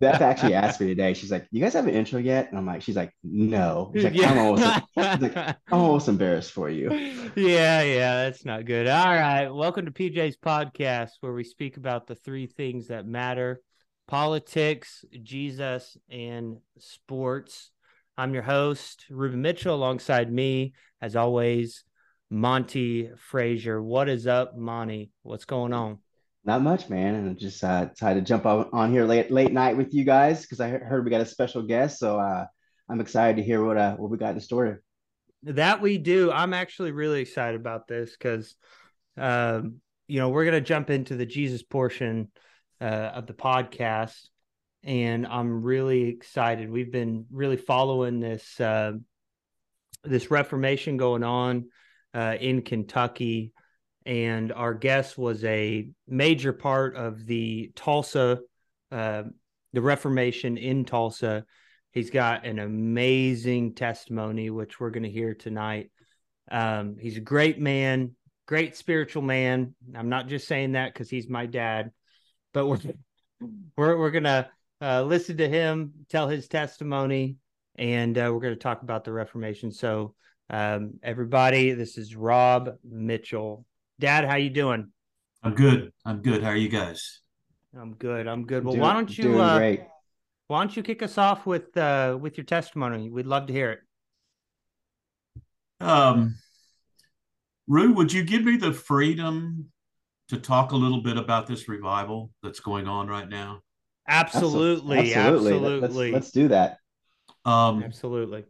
[0.00, 1.14] Beth actually asked me today.
[1.14, 4.04] She's like, "You guys have an intro yet?" And I'm like, "She's like, no." She's
[4.04, 4.30] like, Yeah.
[4.30, 4.62] I'm almost,
[4.96, 6.90] like, I'm almost embarrassed for you.
[7.36, 8.88] yeah, yeah, that's not good.
[8.88, 9.48] All right.
[9.48, 13.60] Welcome to PJ's podcast, where we speak about the three things that matter
[14.08, 17.70] politics, Jesus, and sports.
[18.18, 21.84] I'm your host, Ruben Mitchell, alongside me, as always,
[22.28, 23.80] Monty Frazier.
[23.80, 25.10] What is up, Monty?
[25.22, 25.98] What's going on?
[26.44, 27.14] Not much, man.
[27.14, 30.42] And just uh, decided to jump on, on here late late night with you guys
[30.42, 31.98] because I heard we got a special guest.
[31.98, 32.46] So uh,
[32.88, 34.82] I'm excited to hear what uh, what we got in store.
[35.44, 36.30] That we do.
[36.30, 38.54] I'm actually really excited about this because,
[39.16, 39.76] um,
[40.06, 42.30] you know, we're going to jump into the Jesus portion
[42.80, 42.84] uh,
[43.14, 44.28] of the podcast,
[44.82, 46.70] and I'm really excited.
[46.70, 48.92] We've been really following this uh,
[50.04, 51.68] this Reformation going on
[52.14, 53.52] uh, in Kentucky,
[54.06, 58.40] and our guest was a major part of the Tulsa,
[58.90, 59.24] uh,
[59.72, 61.44] the Reformation in Tulsa.
[61.92, 65.90] He's got an amazing testimony, which we're going to hear tonight.
[66.50, 69.74] Um, he's a great man, great spiritual man.
[69.94, 71.90] I'm not just saying that because he's my dad,
[72.52, 72.78] but we're
[73.76, 77.36] we're we're gonna uh, listen to him tell his testimony,
[77.76, 79.70] and uh, we're going to talk about the Reformation.
[79.70, 80.14] So,
[80.48, 83.66] um, everybody, this is Rob Mitchell.
[84.00, 84.90] Dad, how you doing?
[85.42, 85.92] I'm good.
[86.06, 86.42] I'm good.
[86.42, 87.20] How are you guys?
[87.78, 88.26] I'm good.
[88.26, 88.64] I'm good.
[88.64, 89.82] Well, Doing- why don't you uh, great?
[90.48, 93.10] why don't you kick us off with uh, with your testimony?
[93.10, 93.80] We'd love to hear it.
[95.80, 96.36] Um,
[97.68, 99.70] Rue, would you give me the freedom
[100.28, 103.60] to talk a little bit about this revival that's going on right now?
[104.08, 105.52] Absolutely, Absolutely.
[105.52, 106.78] absolutely, Let's, let's do that.
[107.44, 108.44] Um, absolutely.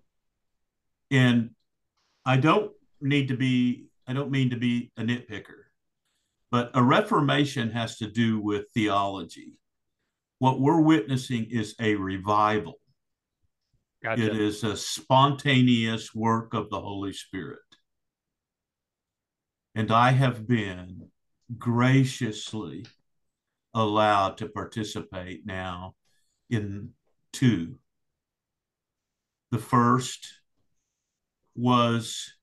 [1.10, 1.50] and
[2.24, 5.66] I don't need to be, I don't mean to be a nitpicker,
[6.50, 9.60] but a reformation has to do with theology.
[10.40, 12.80] What we're witnessing is a revival.
[14.02, 14.26] Gotcha.
[14.26, 17.60] It is a spontaneous work of the Holy Spirit.
[19.76, 21.10] And I have been
[21.56, 22.86] graciously
[23.74, 25.94] allowed to participate now
[26.50, 26.94] in
[27.32, 27.76] two.
[29.52, 30.26] The first
[31.54, 32.34] was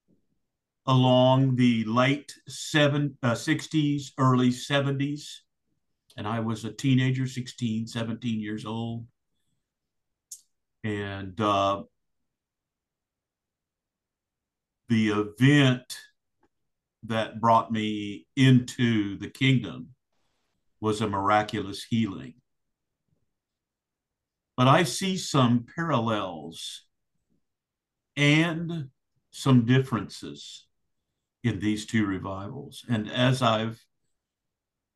[0.88, 5.42] along the late seven, uh, 60s, early 70s.
[6.16, 9.06] And I was a teenager, 16, 17 years old
[10.88, 11.84] and uh,
[14.88, 15.98] the event
[17.04, 19.90] that brought me into the kingdom
[20.80, 22.36] was a miraculous healing.
[24.56, 26.84] But I see some parallels
[28.16, 28.90] and
[29.32, 30.67] some differences
[31.48, 32.86] in these two revivals.
[32.90, 33.82] And as I've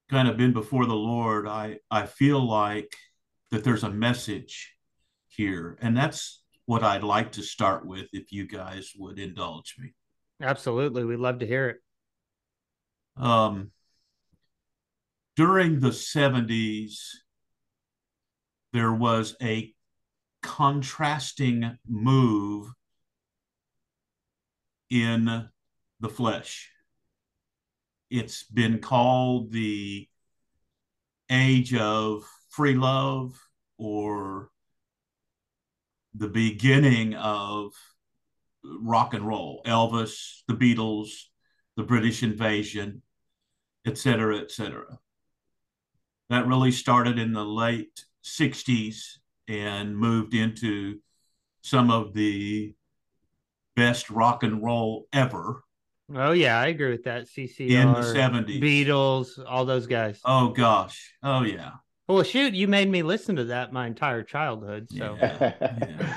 [0.10, 2.94] kind of been before the Lord, I, I feel like
[3.52, 4.76] that there's a message
[5.30, 5.78] here.
[5.82, 9.94] And that's what I'd like to start with if you guys would indulge me.
[10.42, 11.78] Absolutely, we'd love to hear it.
[13.22, 13.72] Um,
[15.36, 16.98] during the 70s,
[18.74, 19.74] there was a
[20.42, 22.68] contrasting move
[24.90, 25.50] in
[26.02, 26.70] the flesh.
[28.10, 30.10] It's been called the
[31.30, 33.40] age of free love
[33.78, 34.50] or
[36.14, 37.72] the beginning of
[38.64, 41.08] rock and roll elvis the beatles
[41.78, 43.02] the british invasion
[43.88, 45.00] et cetera et cetera
[46.30, 51.00] that really started in the late 60s and moved into
[51.62, 52.76] some of the
[53.76, 55.64] best rock and roll ever
[56.16, 57.28] Oh yeah, I agree with that.
[57.28, 60.20] CCR, in the 70s Beatles, all those guys.
[60.26, 61.72] oh gosh oh yeah
[62.08, 64.88] Well, shoot, you made me listen to that my entire childhood.
[64.90, 65.54] So Yeah.
[65.62, 66.16] yeah.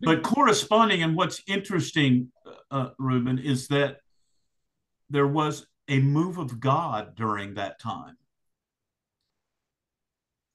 [0.00, 2.32] but corresponding and what's interesting
[2.70, 3.98] uh, ruben is that
[5.10, 8.16] there was a move of god during that time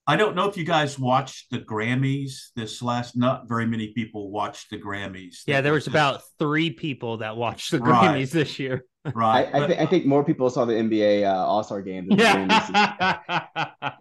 [0.08, 4.32] i don't know if you guys watched the grammys this last not very many people
[4.32, 8.16] watched the grammys yeah, there was just- about three people that watched the Right.
[8.18, 8.86] Grammys this year.
[9.14, 12.08] Right I, but- th- I think more people saw the NBA uh, All Star game
[12.10, 13.96] than the Grammys.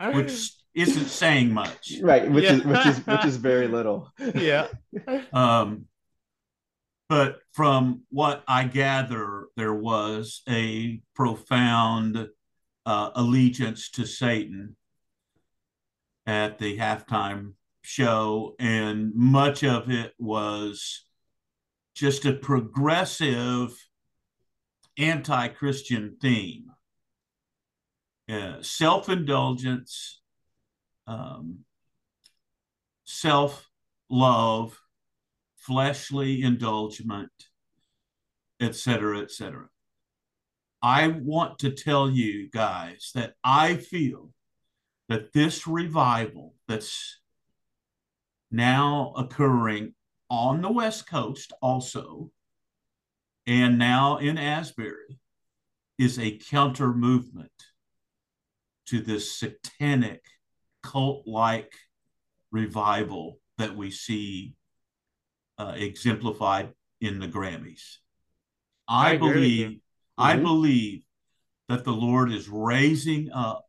[0.00, 0.12] Yeah.
[0.14, 2.54] which isn't saying much right, which Yeah.
[2.54, 4.10] is which is which is very little.
[4.34, 4.68] yeah.
[5.32, 5.86] Um,
[7.08, 12.28] but from what I gather, there was a profound
[12.86, 14.76] uh, allegiance to Satan
[16.30, 21.04] at the halftime show, and much of it was
[21.92, 23.76] just a progressive
[24.96, 26.66] anti Christian theme.
[28.30, 30.20] Uh, Self indulgence,
[31.08, 31.64] um,
[33.04, 33.68] self
[34.08, 34.78] love,
[35.56, 37.50] fleshly indulgence,
[38.60, 39.64] etc., etc.
[40.80, 44.30] I want to tell you guys that I feel
[45.10, 47.18] that this revival that's
[48.48, 49.92] now occurring
[50.30, 52.30] on the West Coast also,
[53.44, 55.18] and now in Asbury,
[55.98, 57.50] is a counter movement
[58.86, 60.22] to this satanic
[60.84, 61.74] cult like
[62.52, 64.54] revival that we see
[65.58, 67.96] uh, exemplified in the Grammys.
[68.86, 69.80] I, I believe
[70.16, 70.44] I mm-hmm.
[70.44, 71.02] believe
[71.68, 73.64] that the Lord is raising up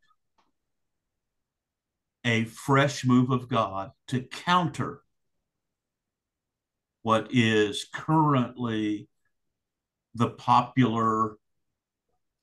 [2.23, 5.01] a fresh move of God to counter
[7.01, 9.07] what is currently
[10.13, 11.37] the popular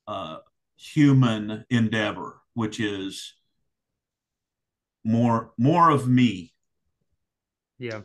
[0.06, 0.38] uh,
[0.76, 3.34] human endeavor, which is
[5.04, 6.52] more more of me.
[7.78, 8.00] Yeah.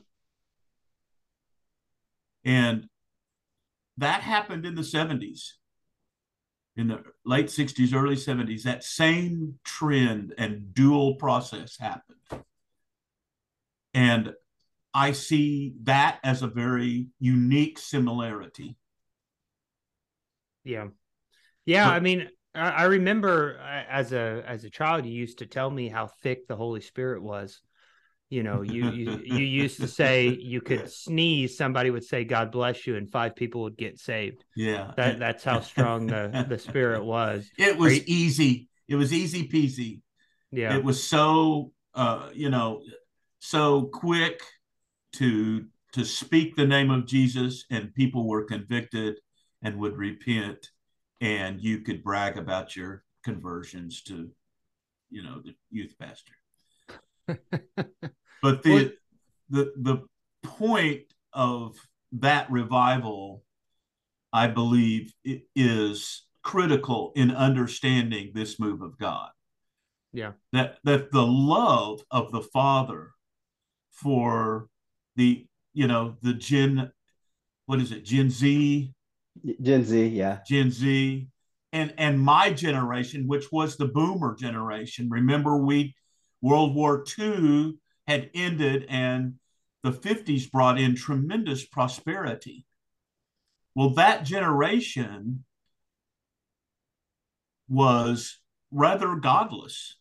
[2.46, 2.88] And
[3.98, 5.54] that happened in the 70s
[6.76, 12.18] in the late 60s, early 70s, that same trend and dual process happened.
[13.94, 14.34] And
[14.94, 18.78] I see that as a very unique similarity.
[20.64, 20.88] Yeah.
[21.66, 21.90] Yeah.
[21.90, 25.72] But, I mean, I remember uh, as a as a child, you used to tell
[25.72, 27.62] me how thick the Holy Spirit was
[28.34, 32.52] you know you, you you used to say you could sneeze somebody would say god
[32.52, 34.44] bless you and five people would get saved.
[34.56, 34.92] Yeah.
[34.98, 37.50] That that's how strong the the spirit was.
[37.58, 38.70] It was you, easy.
[38.88, 40.02] It was easy peasy.
[40.52, 40.76] Yeah.
[40.76, 42.82] It was so uh you know
[43.40, 44.42] so quick
[45.14, 49.16] to to speak the name of jesus and people were convicted
[49.62, 50.70] and would repent
[51.22, 54.32] and you could brag about your conversions to
[55.12, 56.34] you know the youth pastor
[58.44, 58.94] But the
[59.50, 60.04] the the
[60.44, 61.78] point of
[62.12, 63.42] that revival,
[64.34, 65.14] I believe,
[65.56, 69.30] is critical in understanding this move of God.
[70.12, 70.34] Yeah.
[70.52, 73.12] That that the love of the Father
[73.92, 74.68] for
[75.16, 76.92] the you know the Gen
[77.66, 78.94] what is it Gen Z
[79.62, 81.28] Gen Z yeah Gen Z
[81.72, 85.96] and and my generation which was the boomer generation remember we
[86.42, 89.36] World War II had ended and
[89.84, 92.66] the 50s brought in tremendous prosperity.
[93.76, 95.44] Well, that generation
[97.68, 98.40] was
[98.72, 99.98] rather godless.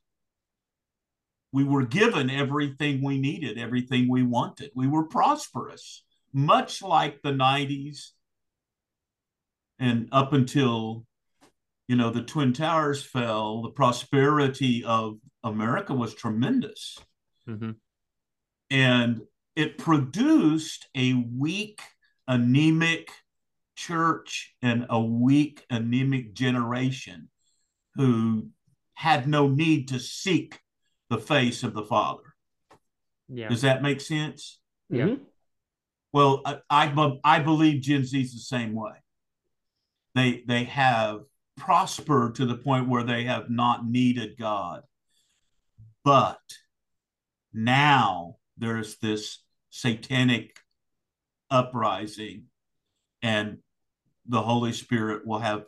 [1.53, 4.71] We were given everything we needed, everything we wanted.
[4.75, 8.13] We were prosperous, much like the 90s
[9.79, 11.05] and up until
[11.89, 16.99] you know the twin towers fell the prosperity of america was tremendous
[17.49, 17.73] mm-hmm
[18.73, 19.21] and
[19.55, 21.83] it produced a weak,
[22.27, 23.11] anemic
[23.77, 27.29] church and a weak, anemic generation
[27.97, 28.49] who
[28.95, 30.59] had no need to seek
[31.11, 32.23] the face of the Father.
[33.29, 33.49] Yeah.
[33.49, 34.59] Does that make sense?
[34.89, 35.05] Yeah.
[35.05, 35.23] Mm-hmm.
[36.15, 38.93] Well, I, I, I believe Gen Z is the same way.
[40.15, 41.21] They they have
[41.59, 44.83] prospered to the point where they have not needed God,
[46.05, 46.41] but
[47.53, 49.39] now there's this
[49.71, 50.57] satanic
[51.51, 52.45] uprising
[53.23, 53.59] and
[54.27, 55.65] the Holy Spirit will have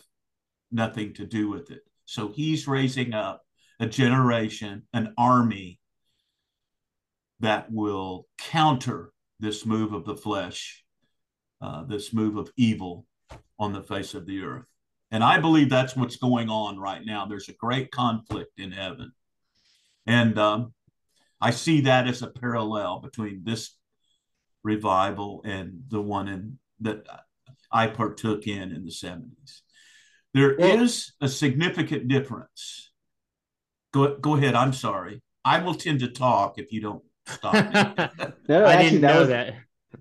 [0.71, 1.83] nothing to do with it.
[2.05, 3.43] So he's raising up
[3.81, 5.81] a generation, an army
[7.41, 10.85] that will counter this move of the flesh,
[11.61, 13.07] uh, this move of evil
[13.59, 14.69] on the face of the earth.
[15.11, 17.27] And I believe that's what's going on right now.
[17.27, 19.13] There's a great conflict in heaven.
[20.07, 20.73] And um,
[21.45, 23.77] I see that as a parallel between this
[24.63, 27.07] revival and the one in that
[27.71, 29.61] I partook in in the 70s.
[30.33, 32.91] There well, is a significant difference.
[33.93, 34.55] Go, go ahead.
[34.55, 35.23] I'm sorry.
[35.45, 37.53] I will tend to talk if you don't stop.
[38.49, 39.55] no, I didn't know was, that.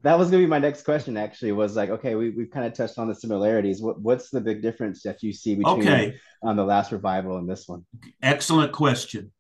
[0.04, 1.18] That was going to be my next question.
[1.18, 3.82] Actually, was like, okay, we we've kind of touched on the similarities.
[3.82, 6.16] What what's the big difference that you see between okay.
[6.42, 7.86] um, the last revival and this one?
[8.22, 9.34] Excellent question.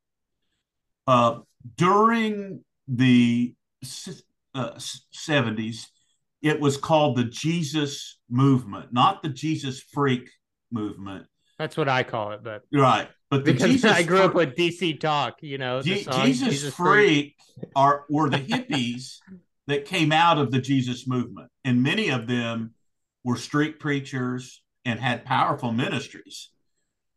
[1.08, 1.40] Uh,
[1.78, 3.56] during the
[4.56, 4.72] uh,
[5.16, 5.88] 70s,
[6.42, 10.30] it was called the Jesus movement, not the Jesus freak
[10.72, 11.26] movement.
[11.58, 13.08] That's what I call it, but right.
[13.30, 16.76] But because Jesus I grew up with DC Talk, you know, G- Jesus, Jesus, freak,
[16.76, 17.36] freak
[17.76, 19.20] are were the hippies
[19.68, 22.74] that came out of the Jesus movement, and many of them
[23.24, 26.50] were street preachers and had powerful ministries.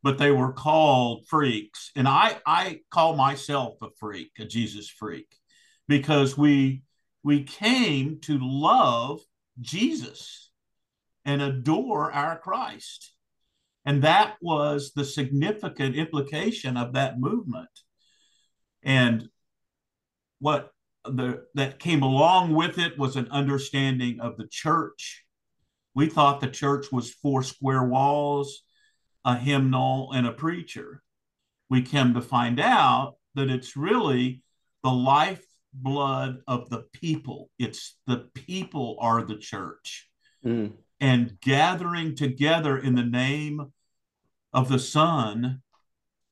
[0.06, 1.90] But they were called freaks.
[1.96, 5.26] And I, I call myself a freak, a Jesus freak,
[5.88, 6.84] because we
[7.24, 9.18] we came to love
[9.60, 10.52] Jesus
[11.24, 13.14] and adore our Christ.
[13.84, 17.68] And that was the significant implication of that movement.
[18.84, 19.28] And
[20.38, 20.70] what
[21.04, 25.24] the, that came along with it was an understanding of the church.
[25.96, 28.62] We thought the church was four square walls,
[29.26, 31.02] a hymnal, and a preacher.
[31.68, 34.40] We came to find out that it's really
[34.82, 37.50] the lifeblood of the people.
[37.58, 40.08] It's the people are the church.
[40.44, 40.72] Mm.
[41.00, 43.72] And gathering together in the name
[44.54, 45.60] of the Son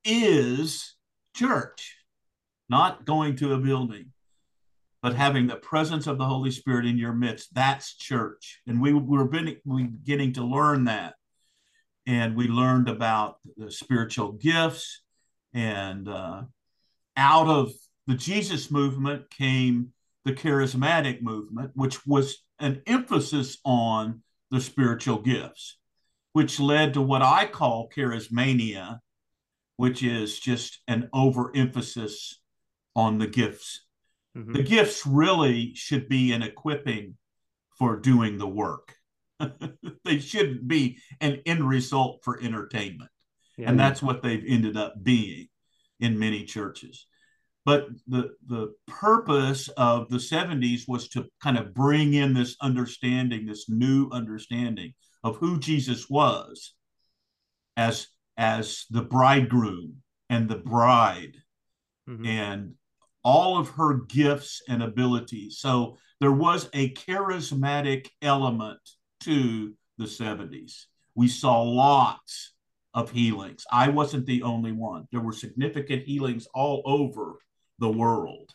[0.02, 0.94] is
[1.36, 1.96] church,
[2.70, 4.14] not going to a building
[5.04, 8.62] but having the presence of the Holy Spirit in your midst, that's church.
[8.66, 11.16] And we were beginning to learn that.
[12.06, 15.02] And we learned about the spiritual gifts.
[15.52, 16.42] And uh,
[17.16, 17.72] out of
[18.06, 19.92] the Jesus movement came
[20.24, 25.78] the charismatic movement, which was an emphasis on the spiritual gifts,
[26.32, 29.00] which led to what I call charismania,
[29.76, 32.40] which is just an overemphasis
[32.96, 33.84] on the gifts
[34.36, 34.52] Mm-hmm.
[34.52, 37.16] The gifts really should be an equipping
[37.78, 38.96] for doing the work.
[40.04, 43.10] they shouldn't be an end result for entertainment.
[43.56, 43.70] Yeah.
[43.70, 45.48] And that's what they've ended up being
[46.00, 47.06] in many churches.
[47.64, 53.46] But the the purpose of the 70s was to kind of bring in this understanding,
[53.46, 56.74] this new understanding of who Jesus was
[57.76, 61.36] as as the bridegroom and the bride
[62.08, 62.26] mm-hmm.
[62.26, 62.74] and
[63.22, 65.58] all of her gifts and abilities.
[65.58, 68.80] So there was a charismatic element
[69.24, 70.86] to the 70s.
[71.14, 72.52] We saw lots
[72.92, 73.64] of healings.
[73.70, 75.06] I wasn't the only one.
[75.10, 77.38] There were significant healings all over
[77.78, 78.50] the world.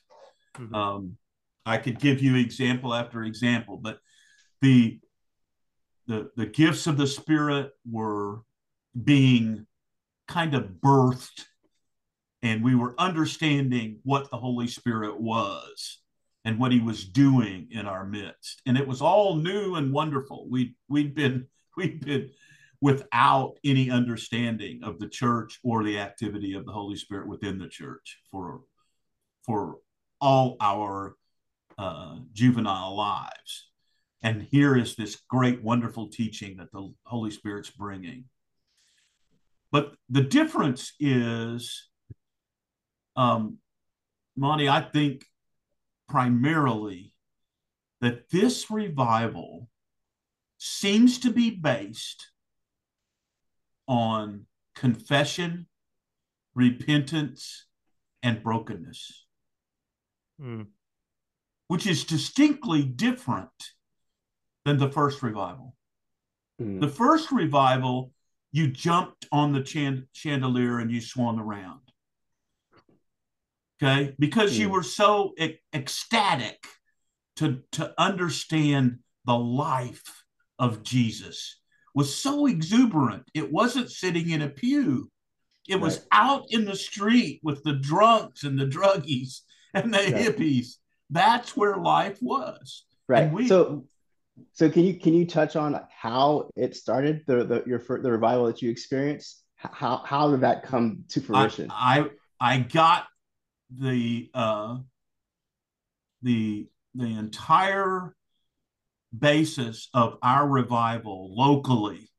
[0.57, 0.73] Mm-hmm.
[0.75, 1.17] Um,
[1.65, 3.99] I could give you example after example, but
[4.61, 4.99] the
[6.07, 8.41] the the gifts of the Spirit were
[9.03, 9.67] being
[10.27, 11.45] kind of birthed
[12.41, 15.99] and we were understanding what the Holy Spirit was
[16.49, 18.63] and what he was doing in our midst.
[18.65, 20.47] And it was all new and wonderful.
[20.49, 21.45] We we'd been
[21.77, 22.31] we'd been
[22.81, 27.67] without any understanding of the church or the activity of the Holy Spirit within the
[27.67, 28.61] church for
[29.45, 29.77] for
[30.19, 31.15] all our
[31.77, 33.69] uh, juvenile lives.
[34.23, 38.25] And here is this great, wonderful teaching that the Holy Spirit's bringing.
[39.71, 41.87] But the difference is
[43.15, 43.59] um,
[44.35, 45.25] Monty, I think
[46.09, 47.13] primarily
[48.01, 49.69] that this revival
[50.57, 52.31] seems to be based
[53.87, 55.67] on confession,
[56.55, 57.67] repentance,
[58.23, 59.25] and brokenness,
[60.41, 60.65] mm.
[61.67, 63.49] which is distinctly different
[64.65, 65.75] than the first revival.
[66.61, 66.81] Mm.
[66.81, 68.11] The first revival,
[68.51, 71.88] you jumped on the chand- chandelier and you swung around
[73.81, 74.15] okay?
[74.19, 74.73] Because you hmm.
[74.73, 76.63] were so ec- ecstatic
[77.37, 80.23] to to understand the life
[80.57, 81.59] of jesus
[81.93, 83.29] was so exuberant.
[83.33, 85.11] It wasn't sitting in a pew.
[85.67, 85.81] It right.
[85.81, 89.41] was out in the street with the drunks and the druggies
[89.73, 90.13] and the right.
[90.13, 90.75] hippies.
[91.09, 92.85] That's where life was.
[93.07, 93.31] Right.
[93.31, 93.85] we, so
[94.53, 98.45] so can you can you touch on how it started the the your the revival
[98.45, 99.43] that you experienced?
[99.55, 101.69] How how did that come to fruition?
[101.71, 102.05] I
[102.39, 103.07] i, I got
[103.69, 104.77] the uh,
[106.21, 108.15] the the entire
[109.17, 112.09] basis of our revival locally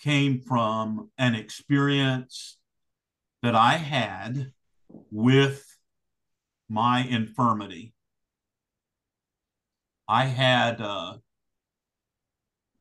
[0.00, 2.58] came from an experience
[3.42, 4.52] that I had
[5.10, 5.64] with
[6.68, 7.94] my infirmity.
[10.06, 11.18] I had uh,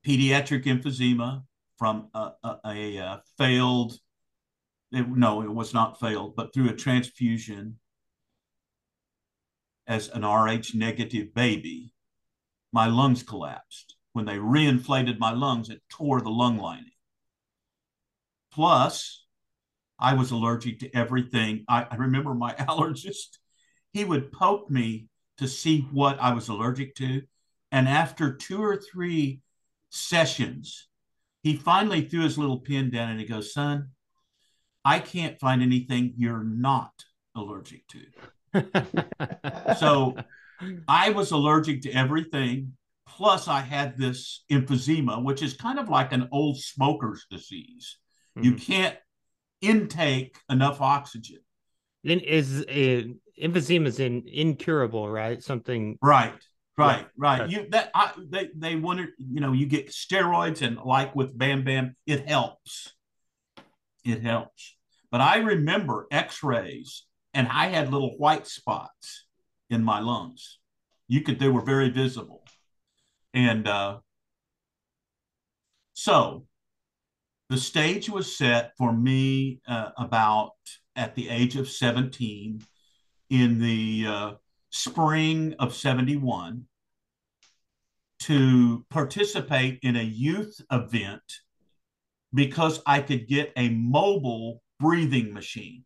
[0.06, 1.44] pediatric emphysema
[1.78, 4.00] from a, a, a failed
[4.98, 7.80] it, no, it was not failed, but through a transfusion
[9.86, 11.94] as an Rh negative baby,
[12.72, 13.96] my lungs collapsed.
[14.14, 16.92] When they reinflated my lungs, it tore the lung lining.
[18.52, 19.26] Plus,
[20.00, 21.64] I was allergic to everything.
[21.68, 23.38] I, I remember my allergist,
[23.94, 27.22] he would poke me to see what I was allergic to.
[27.72, 29.42] And after two or three
[29.90, 30.88] sessions,
[31.44, 33.90] he finally threw his little pin down and he goes, Son,
[34.88, 36.94] I can't find anything you're not
[37.36, 39.76] allergic to.
[39.78, 40.16] so
[40.88, 42.72] I was allergic to everything.
[43.06, 47.98] Plus, I had this emphysema, which is kind of like an old smoker's disease.
[48.38, 48.46] Mm-hmm.
[48.46, 48.96] You can't
[49.60, 51.40] intake enough oxygen.
[52.06, 55.44] Then is uh, emphysema is in, incurable, right?
[55.44, 56.34] Something right,
[56.78, 57.50] right, right.
[57.50, 61.66] You that I, they they wanted you know you get steroids and like with Bam
[61.66, 62.94] Bam, it helps.
[64.06, 64.77] It helps.
[65.12, 69.26] But I remember X-rays, and I had little white spots
[69.70, 70.60] in my lungs.
[71.08, 72.44] You could they were very visible,
[73.34, 74.00] and uh,
[75.94, 76.46] so
[77.50, 80.52] the stage was set for me uh, about
[80.96, 82.62] at the age of 17
[83.30, 84.32] in the uh,
[84.70, 86.66] spring of 71
[88.20, 91.22] to participate in a youth event
[92.34, 95.84] because I could get a mobile breathing machine.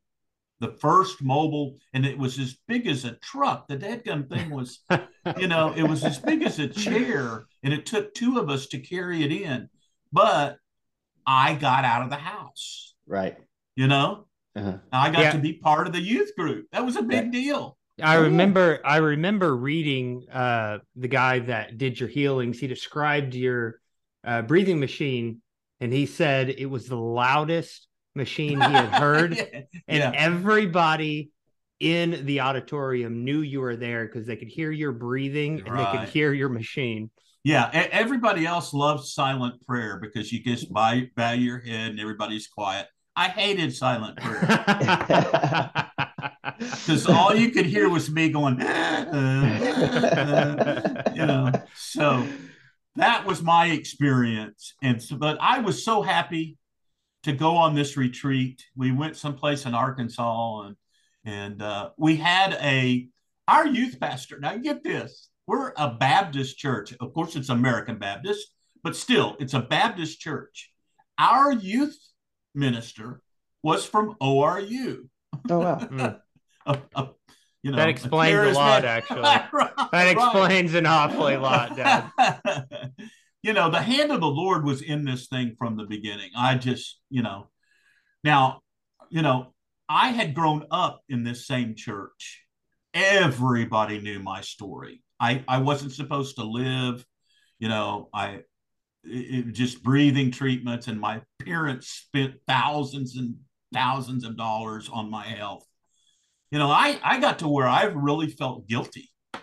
[0.60, 3.68] The first mobile, and it was as big as a truck.
[3.68, 4.80] The dadgum thing was,
[5.38, 8.68] you know, it was as big as a chair, and it took two of us
[8.68, 9.70] to carry it in.
[10.14, 10.58] But
[11.26, 12.94] I got out of the house.
[13.08, 13.38] Right.
[13.76, 14.78] You know, uh-huh.
[14.92, 15.32] I got yeah.
[15.32, 16.68] to be part of the youth group.
[16.72, 17.32] That was a big yeah.
[17.32, 17.78] deal.
[18.02, 22.60] I remember I remember reading uh, the guy that did your healings.
[22.60, 23.80] He described your
[24.24, 25.42] uh, breathing machine
[25.80, 29.36] and he said it was the loudest machine he had heard.
[29.36, 29.66] yeah.
[29.88, 31.32] And everybody
[31.80, 35.92] in the auditorium knew you were there because they could hear your breathing and right.
[35.92, 37.10] they could hear your machine.
[37.44, 42.46] Yeah, everybody else loves silent prayer because you just bow, bow your head and everybody's
[42.48, 42.86] quiet.
[43.16, 44.42] I hated silent prayer
[46.60, 49.10] because all you could hear was me going, uh,
[51.08, 51.52] uh, you know.
[51.76, 52.26] So
[52.96, 56.58] that was my experience, and so, but I was so happy
[57.24, 58.66] to go on this retreat.
[58.76, 60.76] We went someplace in Arkansas, and
[61.26, 63.08] and uh, we had a
[63.48, 64.40] our youth pastor.
[64.40, 66.94] Now get this, we're a Baptist church.
[67.00, 68.48] Of course, it's American Baptist,
[68.84, 70.72] but still, it's a Baptist church.
[71.18, 71.98] Our youth
[72.56, 73.22] minister
[73.64, 75.08] was from ORU.
[75.50, 76.20] Oh wow.
[76.64, 76.76] Mm.
[76.96, 77.10] a, a,
[77.64, 79.22] you know, that explains a, a lot, actually.
[79.22, 80.80] right, that explains right.
[80.80, 82.12] an awfully lot, Dad.
[83.44, 86.30] you know, the hand of the Lord was in this thing from the beginning.
[86.38, 87.48] I just, you know,
[88.24, 88.62] now,
[89.10, 89.54] you know,
[89.90, 92.44] I had grown up in this same church.
[92.94, 95.04] Everybody knew my story.
[95.20, 97.06] I, I wasn't supposed to live,
[97.60, 98.42] you know, I
[99.04, 103.36] it, just breathing treatments, and my parents spent thousands and
[103.74, 105.66] thousands of dollars on my health.
[106.52, 109.10] You know, I, I got to where I really felt guilty.
[109.34, 109.40] Yeah.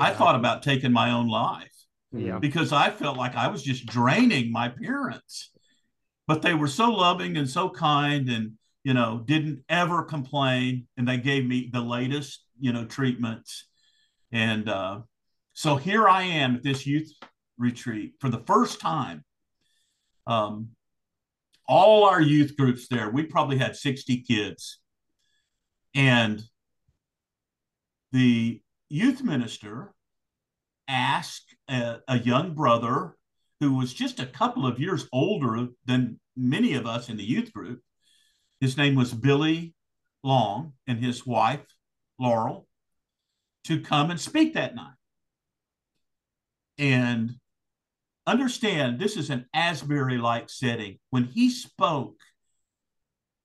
[0.00, 1.73] I thought about taking my own life
[2.14, 2.38] yeah.
[2.38, 5.50] because I felt like I was just draining my parents.
[6.26, 10.86] But they were so loving and so kind and, you know, didn't ever complain.
[10.96, 13.66] And they gave me the latest, you know, treatments.
[14.32, 15.00] And uh,
[15.52, 17.12] so here I am at this youth
[17.58, 19.24] retreat for the first time.
[20.26, 20.70] Um,
[21.68, 24.78] all our youth groups there, we probably had 60 kids.
[25.94, 26.42] And
[28.12, 29.92] the youth minister
[30.88, 33.16] asked a, a, young brother
[33.60, 37.52] who was just a couple of years older than many of us in the youth
[37.52, 37.80] group.
[38.60, 39.74] His name was Billy
[40.22, 41.64] Long and his wife,
[42.18, 42.66] Laurel,
[43.64, 44.94] to come and speak that night.
[46.78, 47.34] And
[48.26, 50.98] understand this is an Asbury like setting.
[51.10, 52.20] When he spoke,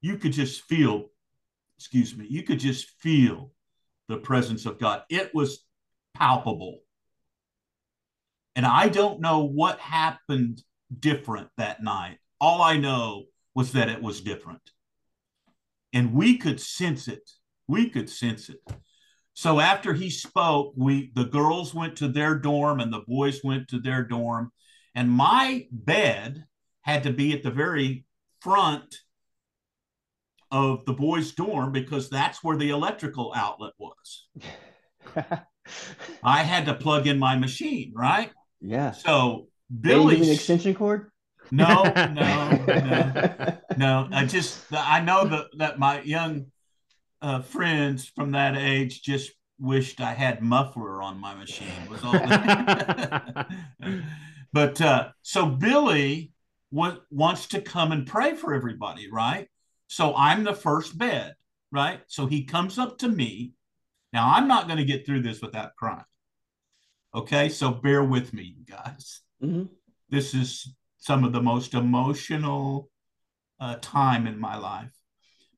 [0.02, 1.06] you could just feel,
[1.78, 3.52] excuse me, you could just feel
[4.08, 5.04] the presence of God.
[5.10, 5.66] It was
[6.16, 6.80] palpable.
[8.56, 10.62] And I don't know what happened
[10.98, 12.18] different that night.
[12.42, 14.62] All I know was that it was different.
[15.94, 17.30] And we could sense it.
[17.68, 18.60] We could sense it.
[19.34, 23.70] So after he spoke, we the girls went to their dorm and the boys went
[23.70, 24.52] to their dorm
[24.96, 26.46] and my bed
[26.82, 28.06] had to be at the very
[28.42, 28.96] front
[30.52, 34.28] of the boys' dorm because that's where the electrical outlet was.
[36.24, 38.32] I had to plug in my machine, right?
[38.62, 38.92] Yeah.
[38.92, 39.48] So
[39.82, 41.12] Billy, an extension cord?
[41.52, 44.08] No, no, no, no.
[44.12, 46.48] I just I know that that my young
[47.22, 51.72] uh, friends from that age just wished I had muffler on my machine.
[51.90, 53.46] Was all.
[54.52, 56.32] But uh, so Billy
[56.74, 59.48] w- wants to come and pray for everybody, right?
[59.88, 61.36] So I'm the first bed,
[61.72, 62.02] right?
[62.08, 63.54] So he comes up to me.
[64.12, 66.04] Now I'm not going to get through this without crying.
[67.14, 69.22] Okay, so bear with me, you guys.
[69.44, 69.66] Mm-hmm.
[70.10, 72.90] This is some of the most emotional
[73.60, 74.92] uh, time in my life.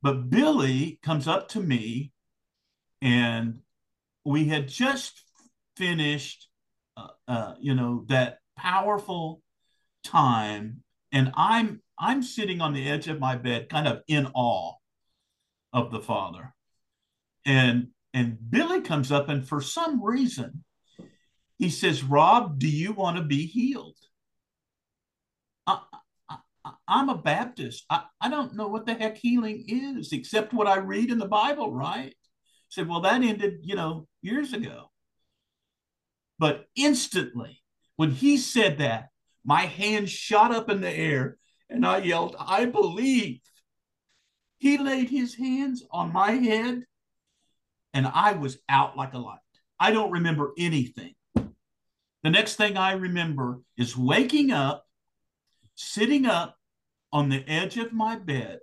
[0.01, 2.11] But Billy comes up to me,
[3.01, 3.59] and
[4.23, 5.23] we had just
[5.75, 6.47] finished,
[6.97, 9.41] uh, uh, you know, that powerful
[10.03, 14.73] time and i'm I'm sitting on the edge of my bed, kind of in awe
[15.71, 16.55] of the Father.
[17.45, 20.63] And and Billy comes up, and for some reason,
[21.62, 23.95] he says, Rob, do you want to be healed?
[25.67, 25.80] I,
[26.88, 27.86] am a Baptist.
[27.88, 31.28] I, I don't know what the heck healing is, except what I read in the
[31.28, 32.15] Bible, right?
[32.69, 34.89] said, well, that ended, you know, years ago.
[36.39, 37.62] But instantly,
[37.95, 39.10] when he said that,
[39.45, 41.38] my hand shot up in the air
[41.69, 43.39] and I yelled, I believe.
[44.58, 46.86] He laid his hands on my head
[47.93, 49.38] and I was out like a light.
[49.80, 51.13] I don't remember anything.
[52.23, 54.86] The next thing I remember is waking up,
[55.75, 56.57] sitting up
[57.12, 58.60] on the edge of my bed,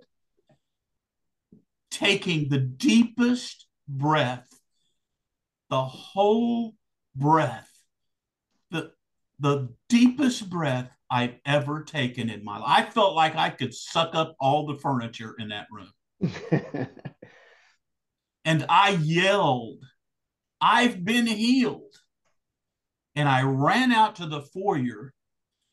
[1.91, 4.47] taking the deepest breath,
[5.69, 6.75] the whole
[7.15, 7.69] breath,
[8.71, 8.91] the,
[9.39, 12.87] the deepest breath I've ever taken in my life.
[12.87, 15.91] I felt like I could suck up all the furniture in that room.
[18.45, 19.83] and I yelled,
[20.61, 21.98] I've been healed.
[23.15, 25.13] And I ran out to the foyer,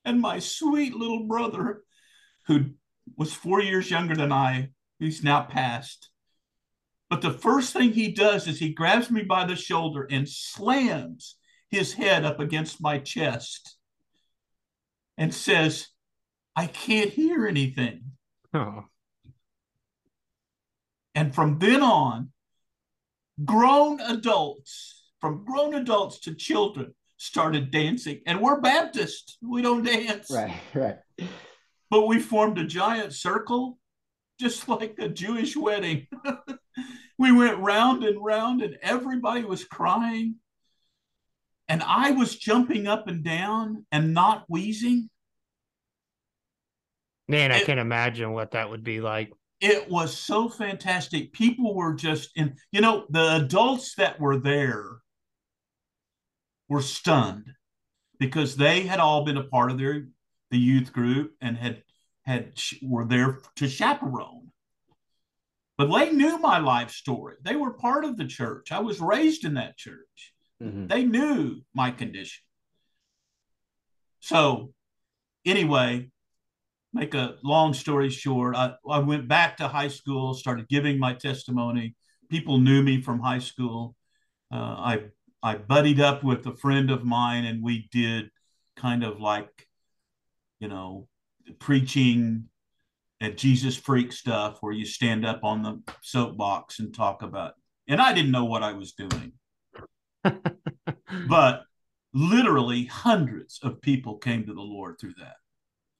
[0.04, 1.82] and my sweet little brother,
[2.46, 2.70] who
[3.16, 6.10] was four years younger than I, he's now passed.
[7.08, 11.36] But the first thing he does is he grabs me by the shoulder and slams
[11.70, 13.76] his head up against my chest
[15.16, 15.88] and says,
[16.56, 18.12] I can't hear anything.
[18.52, 18.84] Oh.
[21.14, 22.32] And from then on,
[23.44, 28.20] grown adults, from grown adults to children, started dancing.
[28.26, 29.38] And we're Baptist.
[29.42, 30.30] We don't dance.
[30.30, 30.98] Right, right.
[31.90, 33.78] But we formed a giant circle,
[34.40, 36.06] just like a Jewish wedding.
[37.18, 40.36] we went round and round, and everybody was crying.
[41.68, 45.10] And I was jumping up and down and not wheezing.
[47.28, 49.32] Man, I it, can imagine what that would be like.
[49.60, 51.32] It was so fantastic.
[51.32, 54.98] People were just in, you know, the adults that were there
[56.68, 57.46] were stunned
[58.18, 60.06] because they had all been a part of their
[60.50, 61.82] the youth group and had
[62.24, 62.52] had
[62.82, 64.50] were there to chaperone.
[65.78, 67.36] But they knew my life story.
[67.42, 68.72] They were part of the church.
[68.72, 70.32] I was raised in that church.
[70.62, 70.86] Mm-hmm.
[70.86, 72.42] They knew my condition.
[74.20, 74.72] So,
[75.44, 76.10] anyway,
[76.94, 81.12] make a long story short, I, I went back to high school, started giving my
[81.12, 81.94] testimony.
[82.30, 83.94] People knew me from high school.
[84.50, 85.00] Uh, I
[85.42, 88.30] I buddied up with a friend of mine, and we did
[88.76, 89.68] kind of like,
[90.60, 91.08] you know,
[91.58, 92.48] preaching
[93.20, 97.54] at Jesus freak stuff where you stand up on the soapbox and talk about.
[97.88, 99.32] And I didn't know what I was doing,
[101.28, 101.62] but
[102.12, 105.36] literally hundreds of people came to the Lord through that.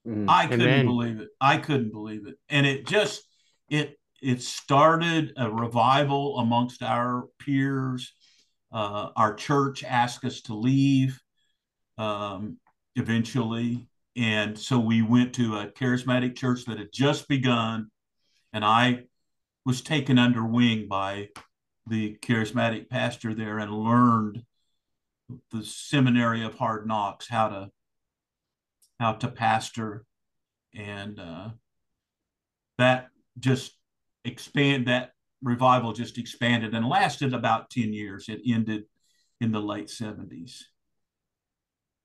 [0.07, 0.87] Mm, I couldn't amen.
[0.87, 1.29] believe it.
[1.41, 3.23] I couldn't believe it, and it just
[3.69, 8.13] it it started a revival amongst our peers
[8.77, 11.19] uh, our church asked us to leave
[11.97, 12.59] um,
[12.95, 13.89] eventually.
[14.17, 17.91] And so we went to a charismatic church that had just begun.
[18.53, 19.05] And I
[19.65, 21.31] was taken under wing by
[21.87, 24.45] the charismatic pastor there and learned
[25.53, 27.71] the seminary of hard knocks how to
[29.01, 30.05] how to pastor
[30.75, 31.49] and uh,
[32.77, 33.09] that
[33.39, 33.73] just
[34.25, 38.29] expand that revival just expanded and lasted about 10 years.
[38.29, 38.85] It ended
[39.41, 40.63] in the late 70s.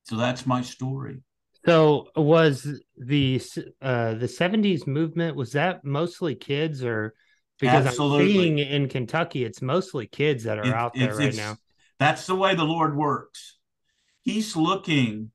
[0.04, 1.22] So that's my story.
[1.66, 2.68] So was
[2.98, 3.42] the
[3.82, 7.14] uh the 70s movement was that mostly kids or
[7.60, 8.26] because Absolutely.
[8.26, 11.58] I'm seeing in Kentucky it's mostly kids that are it, out there right now.
[12.00, 13.60] That's the way the Lord works.
[14.24, 15.32] He's looking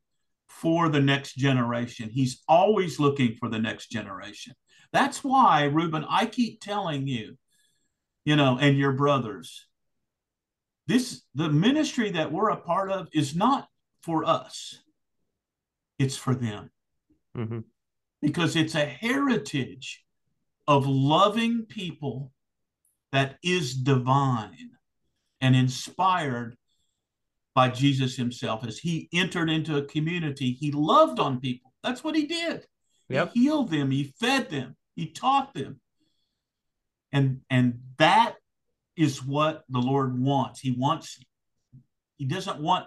[0.48, 2.08] for the next generation.
[2.10, 4.54] He's always looking for the next generation.
[4.92, 7.36] That's why, Ruben, I keep telling you
[8.26, 9.66] you know, and your brothers.
[10.86, 13.68] This the ministry that we're a part of is not
[14.02, 14.78] for us.
[15.98, 16.70] It's for them.
[17.38, 17.60] Mm-hmm.
[18.20, 20.04] Because it's a heritage
[20.66, 22.32] of loving people
[23.12, 24.70] that is divine
[25.40, 26.56] and inspired
[27.54, 28.66] by Jesus himself.
[28.66, 31.72] As he entered into a community, he loved on people.
[31.82, 32.66] That's what he did.
[33.08, 33.32] Yep.
[33.34, 35.80] He healed them, he fed them, he taught them
[37.16, 38.34] and and that
[38.96, 40.60] is what the lord wants.
[40.60, 41.18] He wants
[42.18, 42.86] he doesn't want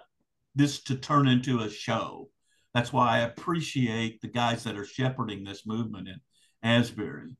[0.54, 2.30] this to turn into a show.
[2.72, 6.20] That's why i appreciate the guys that are shepherding this movement in
[6.62, 7.36] asbury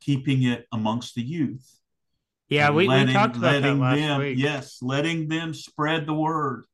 [0.00, 1.68] keeping it amongst the youth.
[2.48, 4.38] Yeah we, letting, we talked about that last them, week.
[4.38, 6.64] yes letting them spread the word.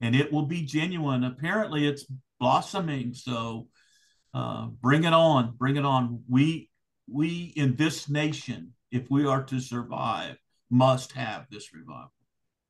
[0.00, 1.24] And it will be genuine.
[1.24, 2.06] Apparently it's
[2.38, 3.14] blossoming.
[3.14, 3.68] So
[4.34, 6.22] uh, bring it on, bring it on.
[6.28, 6.70] We
[7.10, 10.36] we in this nation, if we are to survive,
[10.70, 12.12] must have this revival.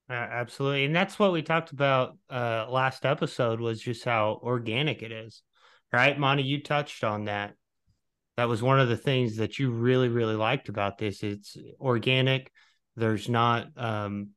[0.09, 5.03] Uh, absolutely, and that's what we talked about uh, last episode was just how organic
[5.03, 5.43] it is,
[5.93, 6.19] right?
[6.19, 7.55] Monty, you touched on that.
[8.37, 11.23] That was one of the things that you really, really liked about this.
[11.23, 12.53] It's organic.
[12.95, 14.31] There's not um,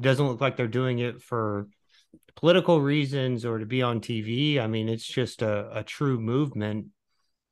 [0.00, 1.68] doesn't look like they're doing it for
[2.34, 4.58] political reasons or to be on TV.
[4.58, 6.86] I mean, it's just a, a true movement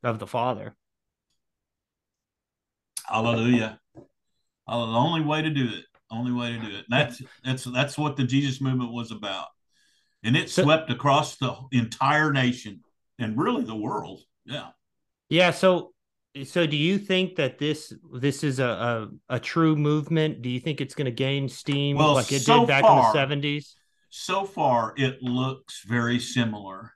[0.03, 0.75] of the Father.
[3.11, 3.81] Hallelujah.
[3.96, 4.05] The
[4.75, 5.85] only way to do it.
[6.11, 6.85] Only way to do it.
[6.88, 9.46] That's that's that's what the Jesus movement was about.
[10.23, 12.83] And it swept across the entire nation
[13.18, 14.23] and really the world.
[14.44, 14.68] Yeah.
[15.29, 15.51] Yeah.
[15.51, 15.92] So
[16.44, 20.42] so do you think that this this is a a, a true movement?
[20.42, 23.16] Do you think it's going to gain steam well, like it so did back far,
[23.16, 23.75] in the 70s?
[24.11, 26.92] So far it looks very similar.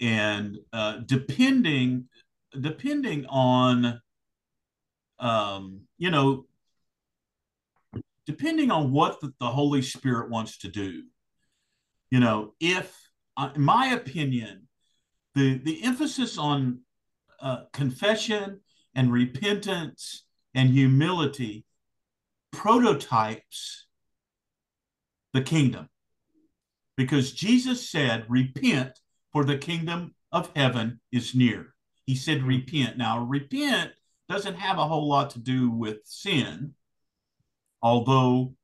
[0.00, 2.08] And uh, depending
[2.58, 4.00] depending on
[5.18, 6.46] um, you know
[8.26, 11.04] depending on what the, the Holy Spirit wants to do.
[12.10, 12.96] You know, if,
[13.36, 14.68] uh, in my opinion,
[15.34, 16.80] the, the emphasis on
[17.40, 18.60] uh, confession
[18.94, 20.24] and repentance
[20.54, 21.64] and humility
[22.52, 23.86] prototypes
[25.32, 25.88] the kingdom.
[26.96, 28.92] Because Jesus said, Repent,
[29.32, 31.74] for the kingdom of heaven is near.
[32.06, 32.96] He said, Repent.
[32.96, 33.90] Now, repent
[34.28, 36.74] doesn't have a whole lot to do with sin
[37.84, 38.54] although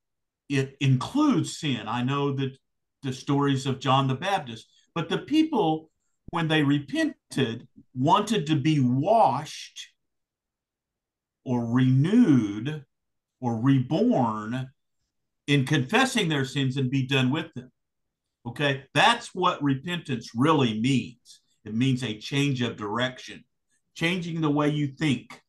[0.48, 1.86] it includes sin.
[1.86, 2.56] I know that
[3.02, 5.90] the stories of John the Baptist, but the people,
[6.30, 9.88] when they repented, wanted to be washed
[11.44, 12.84] or renewed
[13.40, 14.70] or reborn
[15.46, 17.70] in confessing their sins and be done with them.
[18.46, 21.40] Okay, that's what repentance really means.
[21.66, 23.44] It means a change of direction,
[23.94, 25.42] changing the way you think.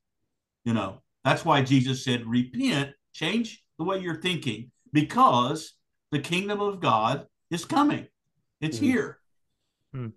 [0.63, 5.73] You know, that's why Jesus said, Repent change the way you're thinking because
[6.11, 8.07] the kingdom of God is coming.
[8.59, 9.19] It's mm here.
[9.95, 10.13] Mm.